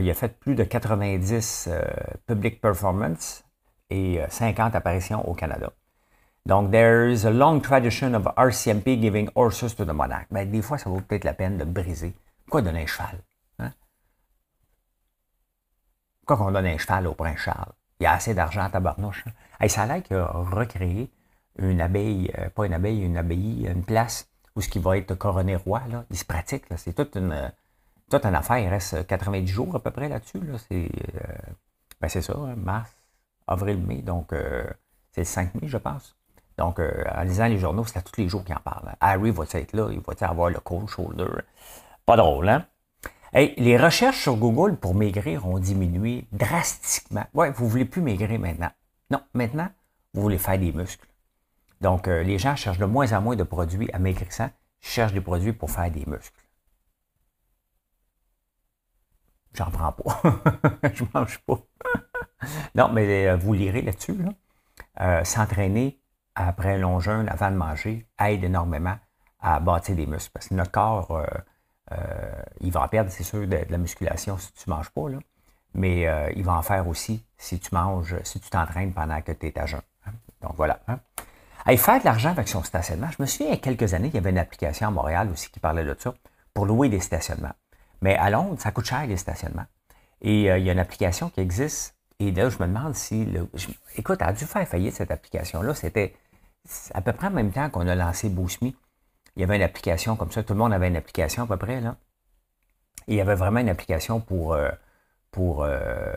il 0.00 0.10
a 0.10 0.14
fait 0.14 0.38
plus 0.38 0.54
de 0.54 0.64
90 0.64 1.68
public 2.26 2.60
performance 2.60 3.44
et 3.90 4.20
50 4.28 4.74
euh, 4.74 4.78
apparitions 4.78 5.28
au 5.28 5.34
Canada. 5.34 5.72
Donc, 6.46 6.70
there 6.70 7.10
is 7.10 7.26
a 7.26 7.30
long 7.30 7.60
tradition 7.60 8.14
of 8.14 8.26
RCMP 8.36 9.00
giving 9.00 9.28
horses 9.34 9.74
to 9.74 9.84
the 9.84 9.92
monarch. 9.92 10.26
Mais 10.30 10.46
des 10.46 10.62
fois, 10.62 10.78
ça 10.78 10.88
vaut 10.88 11.00
peut-être 11.00 11.24
la 11.24 11.34
peine 11.34 11.58
de 11.58 11.64
briser. 11.64 12.14
Pourquoi 12.44 12.62
donner 12.62 12.82
un 12.82 12.86
cheval? 12.86 13.22
Hein? 13.58 13.72
Pourquoi 16.20 16.46
qu'on 16.46 16.52
donne 16.52 16.66
un 16.66 16.78
cheval 16.78 17.06
au 17.06 17.14
prince 17.14 17.38
Charles? 17.38 17.72
Il 18.00 18.04
y 18.04 18.06
a 18.06 18.12
assez 18.12 18.34
d'argent 18.34 18.62
à 18.62 18.70
tabarnouche. 18.70 19.24
Hein? 19.60 19.68
ça 19.68 19.82
a 19.82 19.86
l'air 19.86 20.02
qu'il 20.02 20.16
a 20.16 20.26
recréé 20.26 21.10
une 21.58 21.80
abeille, 21.80 22.32
euh, 22.38 22.48
pas 22.50 22.66
une 22.66 22.74
abeille, 22.74 23.02
une 23.02 23.16
abbaye, 23.16 23.66
une 23.66 23.84
place 23.84 24.28
où 24.58 24.60
ce 24.60 24.68
qui 24.68 24.80
va 24.80 24.98
être 24.98 25.14
couronné 25.14 25.54
roi. 25.54 25.82
Là. 25.88 26.04
Il 26.10 26.18
se 26.18 26.24
pratique. 26.24 26.64
C'est 26.76 26.92
toute 26.92 27.14
une, 27.14 27.52
toute 28.10 28.26
une 28.26 28.34
affaire. 28.34 28.58
Il 28.58 28.68
reste 28.68 29.06
90 29.06 29.46
jours 29.46 29.76
à 29.76 29.78
peu 29.78 29.92
près 29.92 30.08
là-dessus. 30.08 30.40
Euh, 30.72 30.88
ben 32.00 32.08
c'est 32.08 32.22
ça, 32.22 32.34
hein, 32.36 32.56
mars, 32.56 32.90
avril-mai, 33.46 34.02
donc 34.02 34.32
euh, 34.32 34.64
c'est 35.12 35.22
le 35.22 35.26
5 35.26 35.54
mai, 35.54 35.68
je 35.68 35.78
pense. 35.78 36.16
Donc, 36.56 36.80
euh, 36.80 37.04
en 37.14 37.22
lisant 37.22 37.46
les 37.46 37.58
journaux, 37.58 37.84
c'est 37.84 37.98
à 37.98 38.02
tous 38.02 38.20
les 38.20 38.28
jours 38.28 38.44
qu'il 38.44 38.54
en 38.54 38.60
parle. 38.60 38.92
Harry 39.00 39.30
va 39.30 39.44
être 39.52 39.72
là, 39.72 39.90
il 39.92 40.00
va 40.00 40.28
avoir 40.28 40.50
le 40.50 40.58
cold 40.58 40.88
shoulder? 40.88 41.26
Pas 42.04 42.16
drôle, 42.16 42.48
hein? 42.48 42.66
les 43.32 43.76
recherches 43.76 44.22
sur 44.22 44.36
Google 44.36 44.76
pour 44.76 44.94
maigrir 44.94 45.46
ont 45.46 45.58
diminué 45.58 46.26
drastiquement. 46.32 47.26
Ouais, 47.34 47.50
vous 47.50 47.66
ne 47.66 47.70
voulez 47.70 47.84
plus 47.84 48.02
maigrir 48.02 48.40
maintenant. 48.40 48.70
Non, 49.10 49.20
maintenant, 49.34 49.68
vous 50.14 50.22
voulez 50.22 50.38
faire 50.38 50.58
des 50.58 50.72
muscles. 50.72 51.07
Donc, 51.80 52.08
euh, 52.08 52.22
les 52.22 52.38
gens 52.38 52.56
cherchent 52.56 52.78
de 52.78 52.84
moins 52.84 53.12
en 53.12 53.20
moins 53.20 53.36
de 53.36 53.44
produits 53.44 53.90
amaigrissants, 53.92 54.50
cherchent 54.80 55.12
des 55.12 55.20
produits 55.20 55.52
pour 55.52 55.70
faire 55.70 55.90
des 55.90 56.04
muscles. 56.06 56.42
J'en 59.54 59.70
prends 59.70 59.92
pas. 59.92 60.22
je 60.92 61.04
mange 61.14 61.38
pas. 61.40 61.58
non, 62.74 62.90
mais 62.92 63.28
euh, 63.28 63.36
vous 63.36 63.52
lirez 63.52 63.82
là-dessus. 63.82 64.16
Euh, 65.00 65.24
s'entraîner 65.24 66.00
après 66.34 66.74
un 66.74 66.78
long 66.78 67.00
jeûne, 67.00 67.28
avant 67.28 67.50
de 67.50 67.56
manger, 67.56 68.06
aide 68.20 68.44
énormément 68.44 68.96
à 69.40 69.60
bâtir 69.60 69.96
des 69.96 70.06
muscles. 70.06 70.30
Parce 70.32 70.48
que 70.48 70.54
notre 70.54 70.70
corps, 70.70 71.26
il 72.60 72.70
va 72.70 72.82
en 72.82 72.88
perdre, 72.88 73.10
c'est 73.10 73.24
sûr, 73.24 73.46
de, 73.46 73.58
la 73.68 73.78
musculation 73.78 74.36
si 74.38 74.52
tu 74.52 74.68
ne 74.68 74.74
manges 74.74 74.90
pas. 74.90 75.06
Mais 75.74 76.06
il 76.36 76.44
va 76.44 76.54
en 76.54 76.62
faire 76.62 76.86
aussi 76.86 77.24
si 77.36 77.58
tu 77.58 77.74
manges, 77.74 78.16
si 78.22 78.38
tu 78.40 78.50
t'entraînes 78.50 78.92
pendant 78.92 79.20
que 79.20 79.32
tu 79.32 79.46
es 79.46 79.58
à 79.58 79.66
jeûne. 79.66 79.80
Hein. 80.06 80.12
Donc 80.40 80.52
voilà. 80.56 80.80
Hein. 80.86 81.00
Faire 81.76 82.00
de 82.00 82.04
l'argent 82.04 82.30
avec 82.30 82.48
son 82.48 82.62
stationnement. 82.62 83.08
Je 83.10 83.22
me 83.22 83.26
souviens, 83.26 83.48
il 83.48 83.50
y 83.50 83.54
a 83.54 83.60
quelques 83.60 83.94
années, 83.94 84.08
il 84.08 84.14
y 84.14 84.18
avait 84.18 84.30
une 84.30 84.38
application 84.38 84.88
à 84.88 84.90
Montréal 84.90 85.28
aussi 85.30 85.50
qui 85.50 85.60
parlait 85.60 85.84
de 85.84 85.94
ça 85.98 86.14
pour 86.54 86.66
louer 86.66 86.88
des 86.88 87.00
stationnements. 87.00 87.52
Mais 88.00 88.16
à 88.16 88.30
Londres, 88.30 88.56
ça 88.58 88.70
coûte 88.70 88.86
cher 88.86 89.06
les 89.06 89.16
stationnements. 89.16 89.66
Et 90.22 90.44
il 90.44 90.64
y 90.64 90.70
a 90.70 90.72
une 90.72 90.78
application 90.78 91.30
qui 91.30 91.40
existe 91.40 91.98
et 92.20 92.32
là, 92.32 92.50
je 92.50 92.58
me 92.58 92.66
demande 92.66 92.94
si. 92.94 93.28
Écoute, 93.96 94.22
a 94.22 94.32
dû 94.32 94.44
faire 94.44 94.66
faillite 94.66 94.94
cette 94.94 95.10
application-là. 95.10 95.74
C'était 95.74 96.16
à 96.92 97.00
peu 97.00 97.12
près 97.12 97.28
en 97.28 97.30
même 97.30 97.52
temps 97.52 97.70
qu'on 97.70 97.86
a 97.86 97.94
lancé 97.94 98.28
BoostMe. 98.28 98.72
Il 99.36 99.40
y 99.40 99.44
avait 99.44 99.56
une 99.56 99.62
application 99.62 100.16
comme 100.16 100.32
ça. 100.32 100.42
Tout 100.42 100.54
le 100.54 100.58
monde 100.58 100.72
avait 100.72 100.88
une 100.88 100.96
application 100.96 101.44
à 101.44 101.46
peu 101.46 101.56
près. 101.56 101.80
Là. 101.80 101.96
il 103.06 103.14
y 103.14 103.20
avait 103.20 103.36
vraiment 103.36 103.60
une 103.60 103.68
application 103.68 104.20
pour, 104.20 104.54
euh, 104.54 104.68
pour 105.30 105.62
euh, 105.62 106.12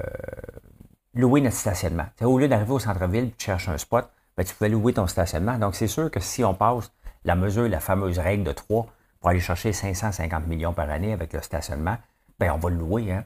louer 1.13 1.41
notre 1.41 1.55
stationnement. 1.55 2.07
au 2.21 2.39
lieu 2.39 2.47
d'arriver 2.47 2.71
au 2.71 2.79
centre-ville 2.79 3.31
tu 3.37 3.45
cherches 3.45 3.69
un 3.69 3.77
spot, 3.77 4.09
ben, 4.37 4.45
tu 4.45 4.53
pouvais 4.55 4.69
louer 4.69 4.93
ton 4.93 5.07
stationnement. 5.07 5.57
Donc, 5.57 5.75
c'est 5.75 5.87
sûr 5.87 6.09
que 6.09 6.19
si 6.19 6.43
on 6.43 6.53
passe 6.53 6.91
la 7.23 7.35
mesure, 7.35 7.67
la 7.67 7.79
fameuse 7.79 8.19
règle 8.19 8.43
de 8.43 8.51
3 8.51 8.87
pour 9.19 9.29
aller 9.29 9.39
chercher 9.39 9.73
550 9.73 10.47
millions 10.47 10.73
par 10.73 10.89
année 10.89 11.13
avec 11.13 11.33
le 11.33 11.41
stationnement, 11.41 11.97
ben, 12.39 12.51
on 12.53 12.57
va 12.57 12.69
le 12.69 12.77
louer. 12.77 13.11
Hein? 13.11 13.25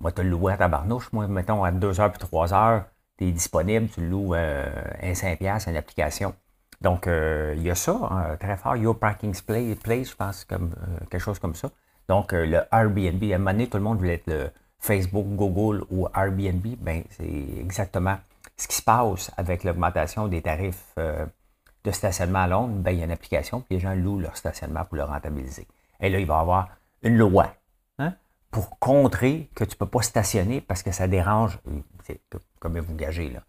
Moi, 0.00 0.12
tu 0.12 0.22
le 0.22 0.30
louer 0.30 0.54
à 0.54 0.56
ta 0.56 0.68
barnouche. 0.68 1.12
Moi, 1.12 1.26
mettons, 1.28 1.64
à 1.64 1.70
2 1.70 2.00
heures 2.00 2.10
puis 2.10 2.20
3 2.20 2.54
heures, 2.54 2.84
tu 3.18 3.26
es 3.26 3.32
disponible, 3.32 3.88
tu 3.88 4.06
loues 4.06 4.34
euh, 4.34 4.66
un 5.02 5.12
5$, 5.12 5.68
une 5.68 5.76
application. 5.76 6.34
Donc, 6.80 7.06
euh, 7.06 7.54
il 7.56 7.62
y 7.62 7.70
a 7.70 7.74
ça, 7.74 7.98
hein, 8.10 8.36
très 8.38 8.56
fort. 8.56 8.76
Your 8.76 8.98
Parking 8.98 9.34
Place, 9.34 10.10
je 10.10 10.16
pense, 10.16 10.44
comme 10.44 10.72
euh, 10.72 11.04
quelque 11.10 11.22
chose 11.22 11.38
comme 11.38 11.54
ça. 11.54 11.70
Donc, 12.08 12.32
le 12.32 12.60
Airbnb, 12.70 13.22
à 13.32 13.34
un 13.34 13.38
moment 13.38 13.52
donné, 13.52 13.66
tout 13.68 13.78
le 13.78 13.82
monde 13.82 13.98
voulait 13.98 14.14
être 14.14 14.26
le 14.26 14.50
Facebook, 14.78 15.26
Google 15.28 15.84
ou 15.90 16.06
Airbnb. 16.14 16.66
Ben, 16.80 17.02
c'est 17.10 17.24
exactement 17.58 18.16
ce 18.56 18.68
qui 18.68 18.76
se 18.76 18.82
passe 18.82 19.30
avec 19.36 19.64
l'augmentation 19.64 20.28
des 20.28 20.42
tarifs 20.42 20.94
de 20.96 21.90
stationnement 21.90 22.40
à 22.40 22.46
Londres. 22.46 22.74
Ben, 22.76 22.92
il 22.92 22.98
y 22.98 23.02
a 23.02 23.04
une 23.04 23.10
application, 23.10 23.60
puis 23.60 23.76
les 23.76 23.80
gens 23.80 23.94
louent 23.94 24.20
leur 24.20 24.36
stationnement 24.36 24.84
pour 24.84 24.96
le 24.96 25.04
rentabiliser. 25.04 25.66
Et 26.00 26.08
là, 26.08 26.18
il 26.18 26.26
va 26.26 26.38
y 26.38 26.40
avoir 26.40 26.68
une 27.02 27.16
loi 27.16 27.54
pour 28.54 28.78
contrer 28.78 29.50
que 29.56 29.64
tu 29.64 29.74
ne 29.74 29.78
peux 29.78 29.86
pas 29.86 30.02
stationner 30.02 30.60
parce 30.60 30.84
que 30.84 30.92
ça 30.92 31.08
dérange, 31.08 31.58
comme 32.60 32.78
vous 32.78 32.94
gagez 32.94 33.30
là. 33.30 33.42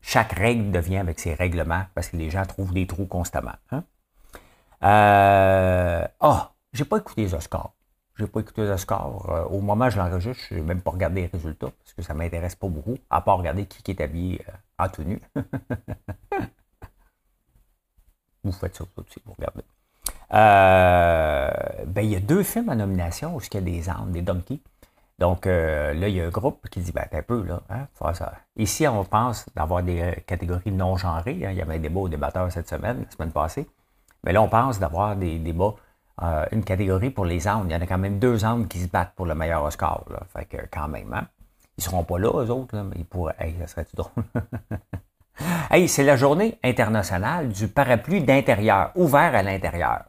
chaque 0.00 0.32
règle 0.32 0.72
devient 0.72 0.96
avec 0.96 1.20
ses 1.20 1.34
règlements 1.34 1.82
parce 1.94 2.08
que 2.08 2.16
les 2.16 2.30
gens 2.30 2.46
trouvent 2.46 2.72
des 2.72 2.86
trous 2.86 3.04
constamment. 3.04 3.52
Hein? 3.70 3.84
Euh, 4.84 6.06
ah, 6.20 6.52
j'ai 6.72 6.86
pas 6.86 6.96
écouté 6.96 7.24
les 7.24 7.34
Oscars. 7.34 7.74
J'ai 8.18 8.26
pas 8.26 8.40
écouté 8.40 8.62
les 8.62 8.70
Oscars. 8.70 9.30
Euh, 9.30 9.44
au 9.44 9.60
moment 9.60 9.86
où 9.86 9.90
je 9.90 9.98
l'enregistre, 9.98 10.42
je 10.50 10.56
n'ai 10.56 10.62
même 10.62 10.82
pas 10.82 10.90
regardé 10.90 11.22
les 11.22 11.26
résultats 11.28 11.70
parce 11.70 11.94
que 11.94 12.02
ça 12.02 12.12
ne 12.12 12.18
m'intéresse 12.18 12.54
pas 12.54 12.68
beaucoup, 12.68 12.96
à 13.10 13.20
part 13.22 13.38
regarder 13.38 13.66
qui 13.66 13.90
est 13.90 14.00
habillé 14.00 14.42
euh, 14.48 14.52
en 14.78 14.88
tenue. 14.88 15.20
vous 18.44 18.52
faites 18.52 18.76
ça 18.76 18.84
aussi, 18.96 19.20
vous 19.24 19.32
regardez. 19.32 19.62
Euh, 20.34 21.50
ben, 21.86 22.02
il 22.02 22.10
y 22.10 22.16
a 22.16 22.20
deux 22.20 22.42
films 22.42 22.68
en 22.68 22.76
nomination 22.76 23.36
où 23.36 23.40
il 23.40 23.54
y 23.54 23.56
a 23.56 23.60
des 23.60 23.88
ânes, 23.88 24.12
des 24.12 24.22
donkeys. 24.22 24.60
Donc 25.18 25.46
euh, 25.46 25.94
là, 25.94 26.08
il 26.08 26.16
y 26.16 26.20
a 26.20 26.26
un 26.26 26.30
groupe 26.30 26.68
qui 26.68 26.80
dit, 26.80 26.92
ben, 26.92 27.06
un 27.12 27.22
peu, 27.22 27.42
là, 27.44 27.62
hein, 27.70 27.86
ça. 28.14 28.32
Ici, 28.56 28.86
on 28.88 29.04
pense 29.04 29.46
d'avoir 29.54 29.82
des 29.82 30.22
catégories 30.26 30.72
non 30.72 30.96
genrées. 30.96 31.44
Hein. 31.44 31.50
il 31.52 31.56
y 31.56 31.62
avait 31.62 31.76
un 31.76 31.78
débat 31.78 32.00
aux 32.00 32.08
débatteurs 32.08 32.50
cette 32.50 32.68
semaine, 32.68 33.04
la 33.04 33.10
semaine 33.10 33.32
passée. 33.32 33.68
Mais 34.24 34.32
là, 34.32 34.42
on 34.42 34.48
pense 34.48 34.78
d'avoir 34.78 35.16
des 35.16 35.38
débats, 35.38 35.74
une 36.20 36.64
catégorie 36.64 37.10
pour 37.10 37.24
les 37.24 37.48
ânes. 37.48 37.66
Il 37.68 37.72
y 37.72 37.76
en 37.76 37.80
a 37.80 37.86
quand 37.86 37.98
même 37.98 38.18
deux 38.18 38.44
ânes 38.44 38.68
qui 38.68 38.80
se 38.80 38.88
battent 38.88 39.14
pour 39.14 39.26
le 39.26 39.34
meilleur 39.34 39.62
Oscar. 39.64 40.04
Là. 40.10 40.20
Fait 40.32 40.44
que 40.44 40.58
quand 40.70 40.88
même, 40.88 41.12
hein. 41.12 41.26
Ils 41.78 41.84
seront 41.84 42.04
pas 42.04 42.18
là, 42.18 42.28
eux 42.28 42.50
autres, 42.50 42.76
mais 42.76 42.96
ils 42.96 43.04
pourraient. 43.04 43.34
Hey, 43.38 43.56
ça 43.60 43.66
serait-tu 43.66 43.96
drôle? 43.96 44.24
hey, 45.70 45.88
c'est 45.88 46.04
la 46.04 46.16
journée 46.16 46.58
internationale 46.62 47.48
du 47.48 47.66
parapluie 47.66 48.22
d'intérieur, 48.22 48.92
ouvert 48.94 49.34
à 49.34 49.42
l'intérieur 49.42 50.02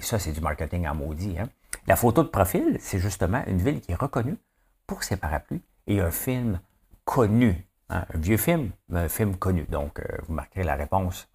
ça, 0.00 0.18
c'est 0.18 0.32
du 0.32 0.40
marketing 0.40 0.86
en 0.86 0.94
maudit. 0.94 1.38
Hein? 1.38 1.48
La 1.86 1.96
photo 1.96 2.22
de 2.22 2.28
profil, 2.28 2.76
c'est 2.80 2.98
justement 2.98 3.42
une 3.46 3.58
ville 3.58 3.80
qui 3.80 3.92
est 3.92 3.96
reconnue 3.96 4.38
pour 4.86 5.02
ses 5.02 5.16
parapluies 5.16 5.62
et 5.86 6.00
un 6.00 6.10
film 6.10 6.60
connu. 7.04 7.66
Hein? 7.90 8.04
Un 8.14 8.18
vieux 8.18 8.36
film, 8.36 8.70
mais 8.88 9.00
un 9.00 9.08
film 9.08 9.36
connu. 9.36 9.64
Donc, 9.68 9.98
euh, 9.98 10.04
vous 10.26 10.34
marquerez 10.34 10.64
la 10.64 10.74
réponse 10.74 11.28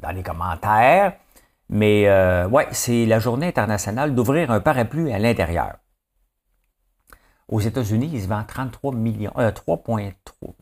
dans 0.00 0.10
les 0.10 0.22
commentaires. 0.22 1.14
Mais 1.68 2.08
ouais, 2.46 2.66
c'est 2.72 3.06
la 3.06 3.18
journée 3.18 3.46
internationale 3.46 4.14
d'ouvrir 4.14 4.50
un 4.50 4.60
parapluie 4.60 5.12
à 5.12 5.18
l'intérieur. 5.18 5.76
Aux 7.48 7.60
États-Unis, 7.60 8.10
ils 8.12 8.22
se 8.22 8.28
vendent 8.28 8.46
33 8.46 8.94
millions, 8.94 9.32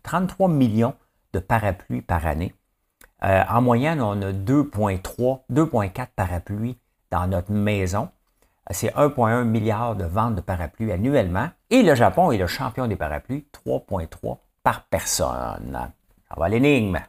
33 0.02 0.48
millions 0.48 0.94
de 1.32 1.38
parapluies 1.38 2.02
par 2.02 2.26
année. 2.26 2.54
en 3.22 3.62
moyenne, 3.62 4.00
on 4.00 4.20
a 4.22 4.32
2,3, 4.32 5.40
2,4 5.50 6.06
parapluies 6.14 6.78
dans 7.10 7.26
notre 7.26 7.52
maison. 7.52 8.08
C'est 8.70 8.94
1,1 8.94 9.44
milliard 9.44 9.96
de 9.96 10.04
ventes 10.04 10.34
de 10.34 10.40
parapluies 10.42 10.92
annuellement. 10.92 11.48
Et 11.70 11.82
le 11.82 11.94
Japon 11.94 12.32
est 12.32 12.38
le 12.38 12.46
champion 12.46 12.86
des 12.86 12.96
parapluies, 12.96 13.46
3,3 13.66 14.36
par 14.62 14.84
personne. 14.84 15.90
Ça 16.28 16.34
va 16.36 16.48
l'énigme. 16.50 17.00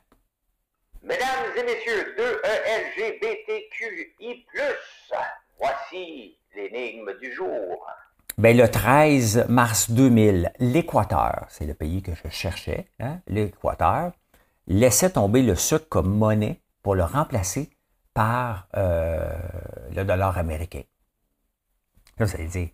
Mesdames 1.02 1.56
et 1.58 1.64
messieurs 1.64 2.14
de 2.18 2.42
ELGBTQI+, 2.46 4.46
voici 5.58 6.36
l'énigme 6.54 7.18
du 7.22 7.34
jour. 7.34 7.88
Ben, 8.38 8.56
le 8.56 8.70
13 8.70 9.46
mars 9.48 9.92
2000, 9.92 10.52
l'Équateur, 10.60 11.46
c'est 11.48 11.66
le 11.66 11.74
pays 11.74 12.02
que 12.02 12.12
je 12.14 12.30
cherchais, 12.30 12.88
hein, 13.00 13.20
l'Équateur, 13.28 14.12
laissait 14.68 15.12
tomber 15.12 15.42
le 15.42 15.56
sucre 15.56 15.88
comme 15.88 16.14
monnaie 16.14 16.60
pour 16.84 16.96
le 16.96 17.04
remplacer 17.04 17.70
par 18.14 18.68
euh, 18.76 19.32
le 19.96 20.04
dollar 20.04 20.38
américain. 20.38 20.84
Là, 22.18 22.26
vous 22.26 22.36
allez 22.36 22.48
dire, 22.48 22.68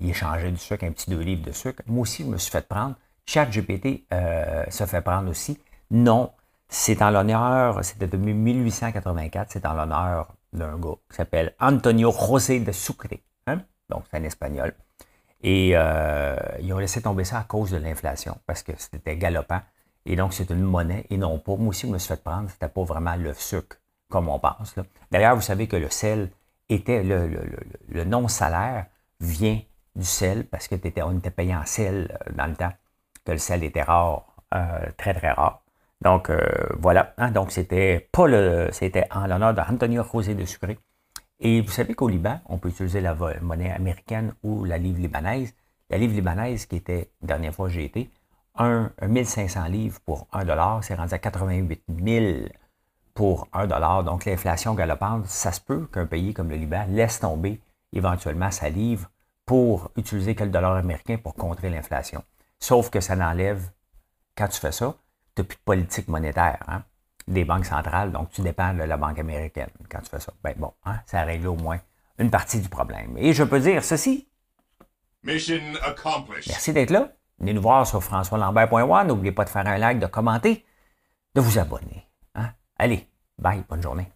il 0.00 0.10
échangeait 0.10 0.50
du 0.50 0.58
sucre, 0.58 0.84
un 0.84 0.90
petit 0.90 1.10
deux 1.10 1.20
livres 1.20 1.44
de 1.44 1.52
sucre. 1.52 1.82
Moi 1.86 2.02
aussi, 2.02 2.24
je 2.24 2.28
me 2.28 2.38
suis 2.38 2.50
fait 2.50 2.66
prendre. 2.66 2.96
ChatGPT 3.24 4.04
euh, 4.12 4.64
se 4.68 4.84
fait 4.84 5.02
prendre 5.02 5.30
aussi. 5.30 5.60
Non, 5.90 6.32
c'est 6.68 7.00
en 7.02 7.10
l'honneur, 7.10 7.82
c'était 7.84 8.06
depuis 8.06 8.34
1884, 8.34 9.50
c'est 9.50 9.66
en 9.66 9.74
l'honneur 9.74 10.34
d'un 10.52 10.78
gars 10.78 10.96
qui 11.10 11.16
s'appelle 11.16 11.54
Antonio 11.60 12.12
José 12.12 12.60
de 12.60 12.72
Sucre. 12.72 13.06
Hein? 13.46 13.62
Donc, 13.88 14.04
c'est 14.10 14.18
un 14.18 14.24
espagnol. 14.24 14.74
Et 15.42 15.72
euh, 15.74 16.36
ils 16.60 16.72
ont 16.72 16.78
laissé 16.78 17.00
tomber 17.00 17.24
ça 17.24 17.38
à 17.38 17.44
cause 17.44 17.70
de 17.70 17.76
l'inflation, 17.76 18.36
parce 18.46 18.62
que 18.62 18.72
c'était 18.76 19.16
galopant. 19.16 19.60
Et 20.04 20.16
donc, 20.16 20.32
c'est 20.32 20.50
une 20.50 20.62
monnaie 20.62 21.06
et 21.10 21.16
non 21.16 21.38
pas. 21.38 21.56
Moi 21.56 21.68
aussi, 21.68 21.86
je 21.86 21.92
me 21.92 21.98
suis 21.98 22.08
fait 22.08 22.22
prendre, 22.22 22.50
c'était 22.50 22.68
pas 22.68 22.82
vraiment 22.82 23.16
le 23.16 23.34
sucre 23.34 23.76
comme 24.08 24.28
on 24.28 24.38
pense. 24.38 24.74
D'ailleurs, 25.10 25.36
vous 25.36 25.42
savez 25.42 25.68
que 25.68 25.76
le 25.76 25.90
sel 25.90 26.30
était, 26.68 27.02
le, 27.02 28.04
non-salaire 28.04 28.86
vient 29.20 29.60
du 29.94 30.04
sel 30.04 30.46
parce 30.46 30.68
que 30.68 30.74
étais, 30.74 31.02
on 31.02 31.18
était 31.18 31.30
payé 31.30 31.54
en 31.54 31.64
sel 31.66 32.16
euh, 32.26 32.32
dans 32.34 32.46
le 32.46 32.56
temps, 32.56 32.72
que 33.24 33.32
le 33.32 33.38
sel 33.38 33.64
était 33.64 33.82
rare, 33.82 34.24
euh, 34.54 34.90
très 34.96 35.14
très 35.14 35.32
rare. 35.32 35.62
Donc 36.00 36.30
euh, 36.30 36.40
voilà, 36.78 37.12
hein, 37.18 37.30
donc 37.30 37.50
c'était 37.50 38.08
pas 38.12 38.26
le, 38.28 38.68
c'était 38.72 39.06
en 39.10 39.26
l'honneur 39.26 39.54
d'Antonio 39.54 40.04
José 40.12 40.34
de 40.34 40.44
Sucré. 40.44 40.78
Et 41.40 41.60
vous 41.60 41.70
savez 41.70 41.94
qu'au 41.94 42.08
Liban, 42.08 42.40
on 42.46 42.58
peut 42.58 42.68
utiliser 42.68 43.00
la 43.00 43.14
monnaie 43.40 43.72
américaine 43.72 44.32
ou 44.42 44.64
la 44.64 44.78
livre 44.78 45.00
libanaise. 45.00 45.54
La 45.90 45.98
livre 45.98 46.14
libanaise, 46.14 46.66
qui 46.66 46.76
était, 46.76 47.10
dernière 47.22 47.54
fois 47.54 47.68
j'ai 47.68 47.84
été, 47.84 48.10
1, 48.56 48.90
1500 49.06 49.66
livres 49.66 50.00
pour 50.04 50.26
1 50.32 50.44
dollar, 50.44 50.82
c'est 50.82 50.94
rendu 50.94 51.14
à 51.14 51.18
88 51.18 51.82
000 51.88 52.48
pour 53.14 53.48
1 53.52 53.66
dollar. 53.66 54.04
Donc 54.04 54.24
l'inflation 54.24 54.74
galopante, 54.74 55.26
ça 55.26 55.52
se 55.52 55.60
peut 55.60 55.86
qu'un 55.92 56.06
pays 56.06 56.34
comme 56.34 56.50
le 56.50 56.56
Liban 56.56 56.84
laisse 56.88 57.20
tomber 57.20 57.60
éventuellement 57.92 58.50
sa 58.50 58.68
livre 58.68 59.08
pour 59.46 59.90
utiliser 59.96 60.34
que 60.34 60.44
le 60.44 60.50
dollar 60.50 60.76
américain 60.76 61.16
pour 61.16 61.34
contrer 61.34 61.70
l'inflation. 61.70 62.22
Sauf 62.58 62.90
que 62.90 63.00
ça 63.00 63.16
n'enlève, 63.16 63.70
quand 64.36 64.48
tu 64.48 64.60
fais 64.60 64.72
ça, 64.72 64.94
tu 65.38 65.42
n'as 65.42 65.46
plus 65.46 65.56
de 65.56 65.62
politique 65.64 66.08
monétaire 66.08 66.58
hein, 66.66 66.82
des 67.26 67.44
banques 67.44 67.66
centrales, 67.66 68.10
donc 68.10 68.30
tu 68.30 68.40
dépends 68.40 68.74
de 68.74 68.82
la 68.82 68.96
banque 68.96 69.18
américaine 69.18 69.70
quand 69.88 70.00
tu 70.00 70.10
fais 70.10 70.20
ça. 70.20 70.32
Ben 70.42 70.54
bon, 70.56 70.72
hein, 70.84 71.00
ça 71.06 71.22
règle 71.22 71.46
au 71.46 71.54
moins 71.54 71.78
une 72.18 72.30
partie 72.30 72.60
du 72.60 72.68
problème. 72.68 73.16
Et 73.16 73.32
je 73.32 73.44
peux 73.44 73.60
dire 73.60 73.84
ceci. 73.84 74.28
Mission 75.22 75.60
accomplished. 75.82 76.48
Merci 76.48 76.72
d'être 76.72 76.90
là. 76.90 77.12
Venez 77.38 77.52
nous 77.52 77.62
voir 77.62 77.86
sur 77.86 78.02
françoislambert.one. 78.02 79.06
N'oubliez 79.06 79.32
pas 79.32 79.44
de 79.44 79.50
faire 79.50 79.66
un 79.66 79.78
like, 79.78 80.00
de 80.00 80.06
commenter, 80.06 80.64
de 81.34 81.40
vous 81.40 81.58
abonner. 81.58 82.04
Allez, 82.80 83.08
bye, 83.38 83.64
bonne 83.68 83.82
journée. 83.82 84.10